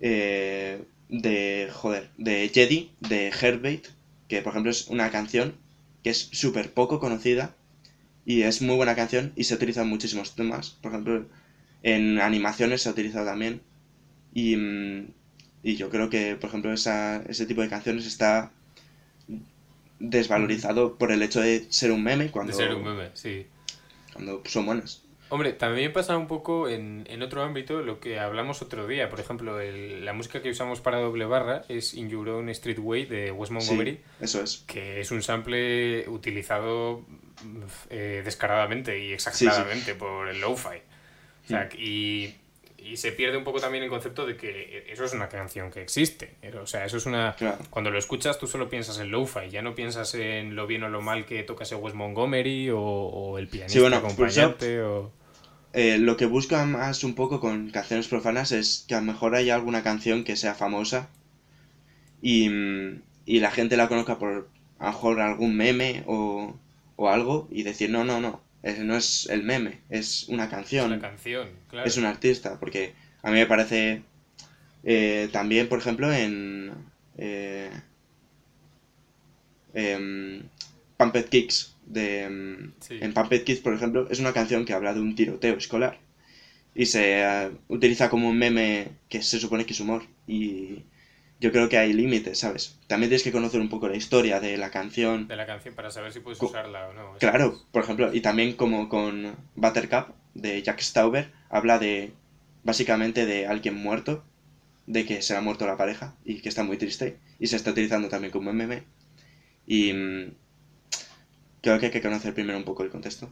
Eh, 0.00 0.84
de, 1.08 1.70
joder, 1.72 2.10
de 2.18 2.50
Jedi, 2.52 2.92
de 3.00 3.28
Herbate, 3.28 3.88
que 4.28 4.42
por 4.42 4.52
ejemplo 4.52 4.70
es 4.70 4.88
una 4.88 5.10
canción 5.10 5.54
que 6.04 6.10
es 6.10 6.28
súper 6.32 6.72
poco 6.72 7.00
conocida 7.00 7.56
y 8.26 8.42
es 8.42 8.62
muy 8.62 8.76
buena 8.76 8.94
canción 8.94 9.32
y 9.34 9.44
se 9.44 9.54
utiliza 9.54 9.82
en 9.82 9.88
muchísimos 9.88 10.36
temas. 10.36 10.70
Por 10.82 10.92
ejemplo, 10.92 11.26
en 11.82 12.20
animaciones 12.20 12.82
se 12.82 12.88
ha 12.88 12.92
utilizado 12.92 13.24
también. 13.24 13.62
Y, 14.32 14.56
mm, 14.56 15.08
y 15.62 15.76
yo 15.76 15.88
creo 15.90 16.10
que, 16.10 16.36
por 16.36 16.50
ejemplo, 16.50 16.72
esa, 16.72 17.22
ese 17.22 17.46
tipo 17.46 17.62
de 17.62 17.70
canciones 17.70 18.06
está 18.06 18.52
desvalorizado 19.98 20.96
por 20.96 21.10
el 21.10 21.22
hecho 21.22 21.40
de 21.40 21.66
ser 21.70 21.90
un 21.90 22.02
meme 22.02 22.30
cuando... 22.30 22.52
De 22.52 22.58
ser 22.58 22.74
un 22.74 22.84
meme, 22.84 23.10
sí. 23.14 23.46
Cuando 24.12 24.42
son 24.44 24.66
buenas. 24.66 25.03
Hombre, 25.34 25.52
también 25.52 25.92
pasa 25.92 26.16
un 26.16 26.28
poco 26.28 26.68
en, 26.68 27.04
en, 27.10 27.20
otro 27.20 27.42
ámbito 27.42 27.82
lo 27.82 27.98
que 27.98 28.20
hablamos 28.20 28.62
otro 28.62 28.86
día. 28.86 29.10
Por 29.10 29.18
ejemplo, 29.18 29.58
la 29.60 30.12
música 30.12 30.40
que 30.40 30.48
usamos 30.48 30.80
para 30.80 31.00
doble 31.00 31.24
barra 31.24 31.64
es 31.68 31.94
In 31.94 32.08
Your 32.08 32.28
Own 32.28 32.54
Streetway 32.54 33.06
de 33.06 33.32
West 33.32 33.50
Montgomery. 33.50 34.00
eso 34.20 34.40
es. 34.44 34.62
Que 34.64 35.00
es 35.00 35.10
un 35.10 35.24
sample 35.24 36.08
utilizado 36.08 37.04
eh, 37.90 38.22
descaradamente 38.24 38.96
y 38.96 39.12
exageradamente 39.12 39.96
por 39.96 40.28
el 40.28 40.40
lo-fi. 40.40 40.76
O 41.46 41.48
sea, 41.48 41.64
hmm. 41.64 41.80
y 41.80 42.34
y 42.78 42.96
se 42.96 43.10
pierde 43.10 43.36
un 43.36 43.42
poco 43.42 43.58
también 43.58 43.82
el 43.82 43.90
concepto 43.90 44.24
de 44.24 44.36
que 44.36 44.84
eso 44.88 45.04
es 45.04 45.12
una 45.14 45.28
canción 45.28 45.68
que 45.68 45.82
existe. 45.82 46.36
O 46.62 46.66
sea, 46.68 46.84
eso 46.84 46.98
es 46.98 47.06
una. 47.06 47.34
Cuando 47.70 47.90
lo 47.90 47.98
escuchas, 47.98 48.38
tú 48.38 48.46
solo 48.46 48.68
piensas 48.68 49.00
en 49.00 49.10
lo-fi, 49.10 49.50
ya 49.50 49.62
no 49.62 49.74
piensas 49.74 50.14
en 50.14 50.54
lo 50.54 50.68
bien 50.68 50.84
o 50.84 50.88
lo 50.88 51.00
mal 51.00 51.24
que 51.26 51.42
toca 51.42 51.64
ese 51.64 51.74
Wes 51.74 51.94
Montgomery 51.94 52.70
o, 52.72 53.36
el 53.36 53.48
pianista 53.48 53.96
acompañante. 53.96 54.80
o... 54.80 55.23
eh, 55.74 55.98
lo 55.98 56.16
que 56.16 56.26
busco 56.26 56.56
más 56.64 57.04
un 57.04 57.14
poco 57.14 57.40
con 57.40 57.70
canciones 57.70 58.08
profanas 58.08 58.52
es 58.52 58.84
que 58.88 58.94
a 58.94 59.00
lo 59.00 59.06
mejor 59.06 59.34
haya 59.34 59.54
alguna 59.54 59.82
canción 59.82 60.24
que 60.24 60.36
sea 60.36 60.54
famosa 60.54 61.08
y, 62.22 62.48
mm, 62.48 63.02
y 63.26 63.40
la 63.40 63.50
gente 63.50 63.76
la 63.76 63.88
conozca 63.88 64.18
por 64.18 64.48
a 64.78 64.86
lo 64.86 64.92
mejor 64.92 65.20
algún 65.20 65.56
meme 65.56 66.04
o, 66.06 66.56
o 66.96 67.08
algo 67.08 67.48
y 67.50 67.64
decir, 67.64 67.90
no, 67.90 68.04
no, 68.04 68.20
no, 68.20 68.40
no 68.62 68.96
es 68.96 69.26
el 69.30 69.42
meme, 69.42 69.80
es 69.90 70.28
una 70.28 70.48
canción. 70.48 70.92
Es 70.92 70.98
una 70.98 71.08
canción, 71.08 71.48
claro. 71.68 71.86
Es 71.86 71.96
un 71.96 72.04
artista, 72.04 72.58
porque 72.60 72.94
a 73.22 73.30
mí 73.30 73.38
me 73.38 73.46
parece 73.46 74.02
eh, 74.84 75.28
también, 75.32 75.68
por 75.68 75.78
ejemplo, 75.78 76.12
en 76.12 76.72
eh, 77.16 77.70
eh, 79.74 80.42
Pumped 80.96 81.28
Kicks, 81.28 81.73
de, 81.86 82.22
en 82.22 83.14
Pumped 83.14 83.44
Kicks, 83.44 83.60
por 83.60 83.74
ejemplo, 83.74 84.08
es 84.10 84.20
una 84.20 84.32
canción 84.32 84.64
que 84.64 84.72
habla 84.72 84.94
de 84.94 85.00
un 85.00 85.14
tiroteo 85.14 85.56
escolar 85.56 85.98
y 86.74 86.86
se 86.86 87.22
eh, 87.22 87.50
utiliza 87.68 88.10
como 88.10 88.28
un 88.28 88.38
meme 88.38 88.88
que 89.08 89.22
se 89.22 89.38
supone 89.38 89.64
que 89.64 89.72
es 89.72 89.80
humor 89.80 90.02
y 90.26 90.84
yo 91.40 91.52
creo 91.52 91.68
que 91.68 91.78
hay 91.78 91.92
límites, 91.92 92.38
¿sabes? 92.38 92.78
También 92.86 93.10
tienes 93.10 93.22
que 93.22 93.32
conocer 93.32 93.60
un 93.60 93.68
poco 93.68 93.88
la 93.88 93.96
historia 93.96 94.40
de 94.40 94.56
la 94.56 94.70
canción. 94.70 95.28
De 95.28 95.36
la 95.36 95.46
canción 95.46 95.74
para 95.74 95.90
saber 95.90 96.12
si 96.12 96.20
puedes 96.20 96.40
usarla 96.42 96.88
o 96.88 96.92
no. 96.94 97.12
Claro, 97.18 97.62
por 97.70 97.84
ejemplo, 97.84 98.12
y 98.14 98.20
también 98.20 98.54
como 98.54 98.88
con 98.88 99.36
Buttercup 99.54 100.14
de 100.34 100.62
Jack 100.62 100.80
Stauber, 100.80 101.32
habla 101.50 101.78
de 101.78 102.12
básicamente 102.62 103.26
de 103.26 103.46
alguien 103.46 103.74
muerto, 103.74 104.24
de 104.86 105.04
que 105.04 105.22
se 105.22 105.36
ha 105.36 105.40
muerto 105.40 105.66
la 105.66 105.76
pareja 105.76 106.16
y 106.24 106.40
que 106.40 106.48
está 106.48 106.62
muy 106.62 106.76
triste 106.76 107.18
y 107.38 107.46
se 107.46 107.56
está 107.56 107.70
utilizando 107.70 108.08
también 108.08 108.32
como 108.32 108.52
meme. 108.52 108.84
Y 109.66 109.92
mm, 109.92 110.34
creo 111.64 111.80
que 111.80 111.86
hay 111.86 111.92
que 111.92 112.00
conocer 112.00 112.32
primero 112.34 112.56
un 112.56 112.64
poco 112.64 112.84
el 112.84 112.90
contexto. 112.90 113.28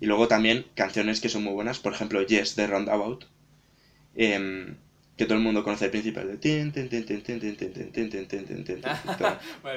Y 0.00 0.06
luego 0.06 0.26
también 0.28 0.64
canciones 0.74 1.20
que 1.20 1.28
son 1.28 1.44
muy 1.44 1.52
buenas, 1.52 1.78
por 1.78 1.92
ejemplo, 1.92 2.22
Yes 2.22 2.56
de 2.56 2.66
Roundabout. 2.66 3.26
Eh, 4.16 4.74
que 5.18 5.26
todo 5.26 5.36
el 5.36 5.44
mundo 5.44 5.62
conoce 5.62 5.84
el 5.84 5.90
principio 5.90 6.24
de 6.24 6.38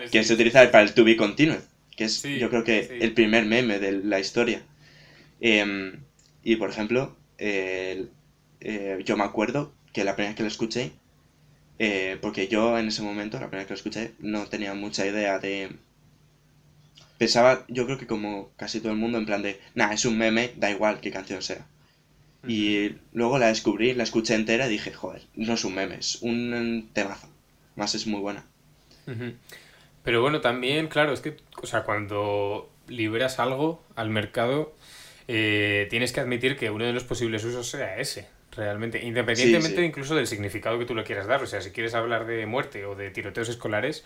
que 0.09 0.23
se 0.23 0.33
utiliza 0.33 0.71
para 0.71 0.85
el 0.85 0.93
to 0.93 1.03
be 1.03 1.17
continued, 1.17 1.59
que 1.97 2.05
es 2.05 2.23
yo 2.23 2.49
creo 2.49 2.63
que 2.63 2.99
el 3.01 3.13
primer 3.13 3.45
meme 3.45 3.77
de 3.77 3.91
la 3.91 4.21
historia. 4.21 4.61
y 5.41 6.55
por 6.55 6.69
ejemplo, 6.69 7.17
yo 7.37 9.17
me 9.17 9.23
acuerdo 9.25 9.73
que 9.91 10.05
la 10.05 10.15
primera 10.15 10.29
vez 10.29 10.37
que 10.37 10.43
lo 10.43 10.47
escuché, 10.47 10.91
porque 12.21 12.47
yo 12.47 12.79
en 12.79 12.87
ese 12.87 13.01
momento, 13.01 13.37
la 13.37 13.49
primera 13.49 13.67
vez 13.67 13.67
que 13.67 13.73
lo 13.73 13.77
escuché, 13.77 14.13
no 14.19 14.45
tenía 14.47 14.73
mucha 14.73 15.05
idea 15.05 15.39
de... 15.39 15.75
Pensaba, 17.23 17.63
yo 17.69 17.85
creo 17.85 17.97
que 17.97 18.05
como 18.05 18.51
casi 18.57 18.81
todo 18.81 18.91
el 18.91 18.97
mundo, 18.97 19.17
en 19.17 19.25
plan 19.25 19.41
de, 19.41 19.57
nah, 19.75 19.93
es 19.93 20.03
un 20.03 20.17
meme, 20.17 20.51
da 20.57 20.69
igual 20.69 20.99
qué 20.99 21.09
canción 21.09 21.41
sea. 21.41 21.65
Y 22.45 22.97
luego 23.13 23.39
la 23.39 23.47
descubrí, 23.47 23.93
la 23.93 24.03
escuché 24.03 24.35
entera 24.35 24.67
y 24.67 24.71
dije, 24.71 24.91
joder, 24.91 25.21
no 25.33 25.53
es 25.53 25.63
un 25.63 25.73
meme, 25.73 25.95
es 25.95 26.21
un 26.21 26.89
temazo. 26.91 27.29
Más 27.77 27.95
es 27.95 28.07
muy 28.07 28.19
buena. 28.19 28.43
Pero 30.03 30.21
bueno, 30.21 30.41
también, 30.41 30.89
claro, 30.89 31.13
es 31.13 31.21
que, 31.21 31.37
o 31.61 31.65
sea, 31.65 31.83
cuando 31.83 32.69
liberas 32.89 33.39
algo 33.39 33.81
al 33.95 34.09
mercado, 34.09 34.75
eh, 35.29 35.87
tienes 35.89 36.11
que 36.11 36.19
admitir 36.19 36.57
que 36.57 36.71
uno 36.71 36.83
de 36.83 36.91
los 36.91 37.05
posibles 37.05 37.45
usos 37.45 37.69
sea 37.69 37.99
ese, 37.99 38.27
realmente. 38.51 39.01
Independientemente 39.01 39.81
incluso 39.81 40.13
del 40.13 40.27
significado 40.27 40.77
que 40.77 40.83
tú 40.83 40.93
le 40.93 41.05
quieras 41.05 41.27
dar. 41.27 41.41
O 41.41 41.47
sea, 41.47 41.61
si 41.61 41.71
quieres 41.71 41.93
hablar 41.93 42.25
de 42.25 42.45
muerte 42.47 42.85
o 42.85 42.95
de 42.95 43.11
tiroteos 43.11 43.47
escolares, 43.47 44.03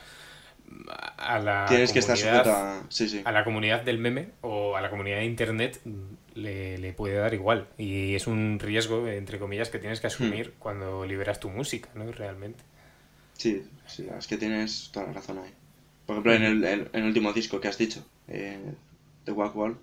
a 1.17 1.39
la 1.39 1.65
Tienes 1.67 1.91
que 1.91 1.99
estar 1.99 2.17
a... 2.47 2.81
a 3.25 3.31
la 3.31 3.43
comunidad 3.43 3.83
del 3.83 3.97
meme 3.97 4.29
o 4.41 4.75
a 4.75 4.81
la 4.81 4.89
comunidad 4.89 5.17
de 5.17 5.25
internet 5.25 5.81
le, 6.33 6.93
puede 6.93 7.15
dar 7.15 7.33
igual. 7.33 7.67
Y 7.77 8.15
es 8.15 8.27
un 8.27 8.59
riesgo, 8.59 9.07
entre 9.07 9.39
comillas, 9.39 9.69
que 9.69 9.79
tienes 9.79 9.99
que 9.99 10.07
asumir 10.07 10.49
hmm. 10.49 10.59
cuando 10.59 11.05
liberas 11.05 11.39
tu 11.39 11.49
música, 11.49 11.89
¿no? 11.95 12.11
Realmente. 12.11 12.63
Sí, 13.33 13.63
sí, 13.85 14.07
es 14.17 14.27
que 14.27 14.37
tienes 14.37 14.89
toda 14.91 15.07
la 15.07 15.13
razón 15.13 15.39
ahí. 15.39 15.51
Por 16.05 16.15
ejemplo, 16.15 16.33
en 16.33 16.43
el, 16.43 16.63
en 16.63 16.89
el 16.93 17.03
último 17.03 17.33
disco 17.33 17.59
que 17.59 17.67
has 17.67 17.77
dicho, 17.77 18.05
eh, 18.27 18.59
The 19.25 19.31
Walk 19.31 19.55
Wall, 19.55 19.77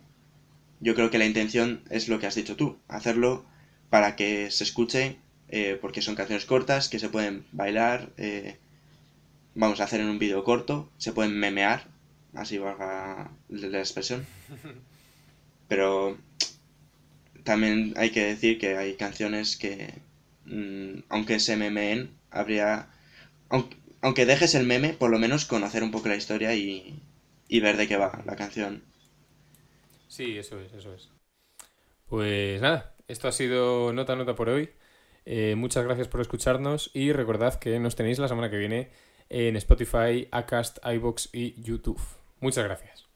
yo 0.81 0.95
creo 0.95 1.11
que 1.11 1.19
la 1.19 1.27
intención 1.27 1.83
es 1.91 2.09
lo 2.09 2.19
que 2.19 2.27
has 2.27 2.35
dicho 2.35 2.57
tú, 2.57 2.79
hacerlo 2.89 3.45
para 3.91 4.17
que 4.17 4.51
se 4.51 4.65
escuche, 4.65 5.19
eh, 5.49 5.79
porque 5.81 6.03
son 6.03 6.15
canciones 6.15 6.47
cortas, 6.47 6.89
que 6.89 6.99
se 6.99 7.09
pueden 7.09 7.45
bailar, 7.53 8.11
eh, 8.17 8.57
vamos 9.55 9.81
a 9.81 9.85
hacer 9.85 10.01
en 10.01 10.09
un 10.09 10.19
vídeo 10.19 10.45
corto, 10.45 10.91
se 10.99 11.13
pueden 11.13 11.39
memear, 11.39 11.89
así 12.35 12.59
valga 12.59 13.31
la 13.49 13.79
expresión. 13.79 14.27
Pero 15.69 16.19
también 17.45 17.95
hay 17.97 18.11
que 18.11 18.25
decir 18.25 18.59
que 18.59 18.77
hay 18.77 18.95
canciones 18.95 19.57
que, 19.57 19.95
mm, 20.47 21.05
aunque 21.09 21.41
se 21.41 21.57
memeen, 21.57 22.11
habría... 22.31 22.89
Aunque, 24.01 24.27
dejes 24.27 24.55
el 24.55 24.67
meme, 24.67 24.93
por 24.93 25.11
lo 25.11 25.19
menos 25.19 25.47
conocer 25.47 25.83
un 25.83 25.91
poco 25.91 26.09
la 26.09 26.17
historia 26.17 26.55
y, 26.55 27.01
y 27.49 27.61
ver 27.61 27.77
de 27.77 27.89
qué 27.89 27.97
va 27.97 28.23
la 28.27 28.37
canción. 28.37 28.83
Sí, 30.09 30.37
eso 30.37 30.61
es, 30.61 30.73
eso 30.75 30.93
es. 30.93 31.09
Pues 32.07 32.61
nada, 32.61 32.95
esto 33.09 33.29
ha 33.29 33.33
sido 33.33 33.93
nota 33.93 34.15
nota 34.15 34.35
por 34.35 34.51
hoy. 34.51 34.71
Eh, 35.25 35.55
muchas 35.57 35.85
gracias 35.85 36.09
por 36.09 36.21
escucharnos 36.21 36.91
y 36.93 37.13
recordad 37.13 37.59
que 37.59 37.79
nos 37.81 37.97
tenéis 37.97 38.19
la 38.19 38.29
semana 38.29 38.51
que 38.51 38.59
viene 38.59 38.91
en 39.29 39.57
Spotify, 39.57 40.29
Acast, 40.31 40.79
iBox 40.85 41.31
y 41.33 41.61
YouTube. 41.61 42.01
Muchas 42.41 42.65
gracias. 42.65 43.14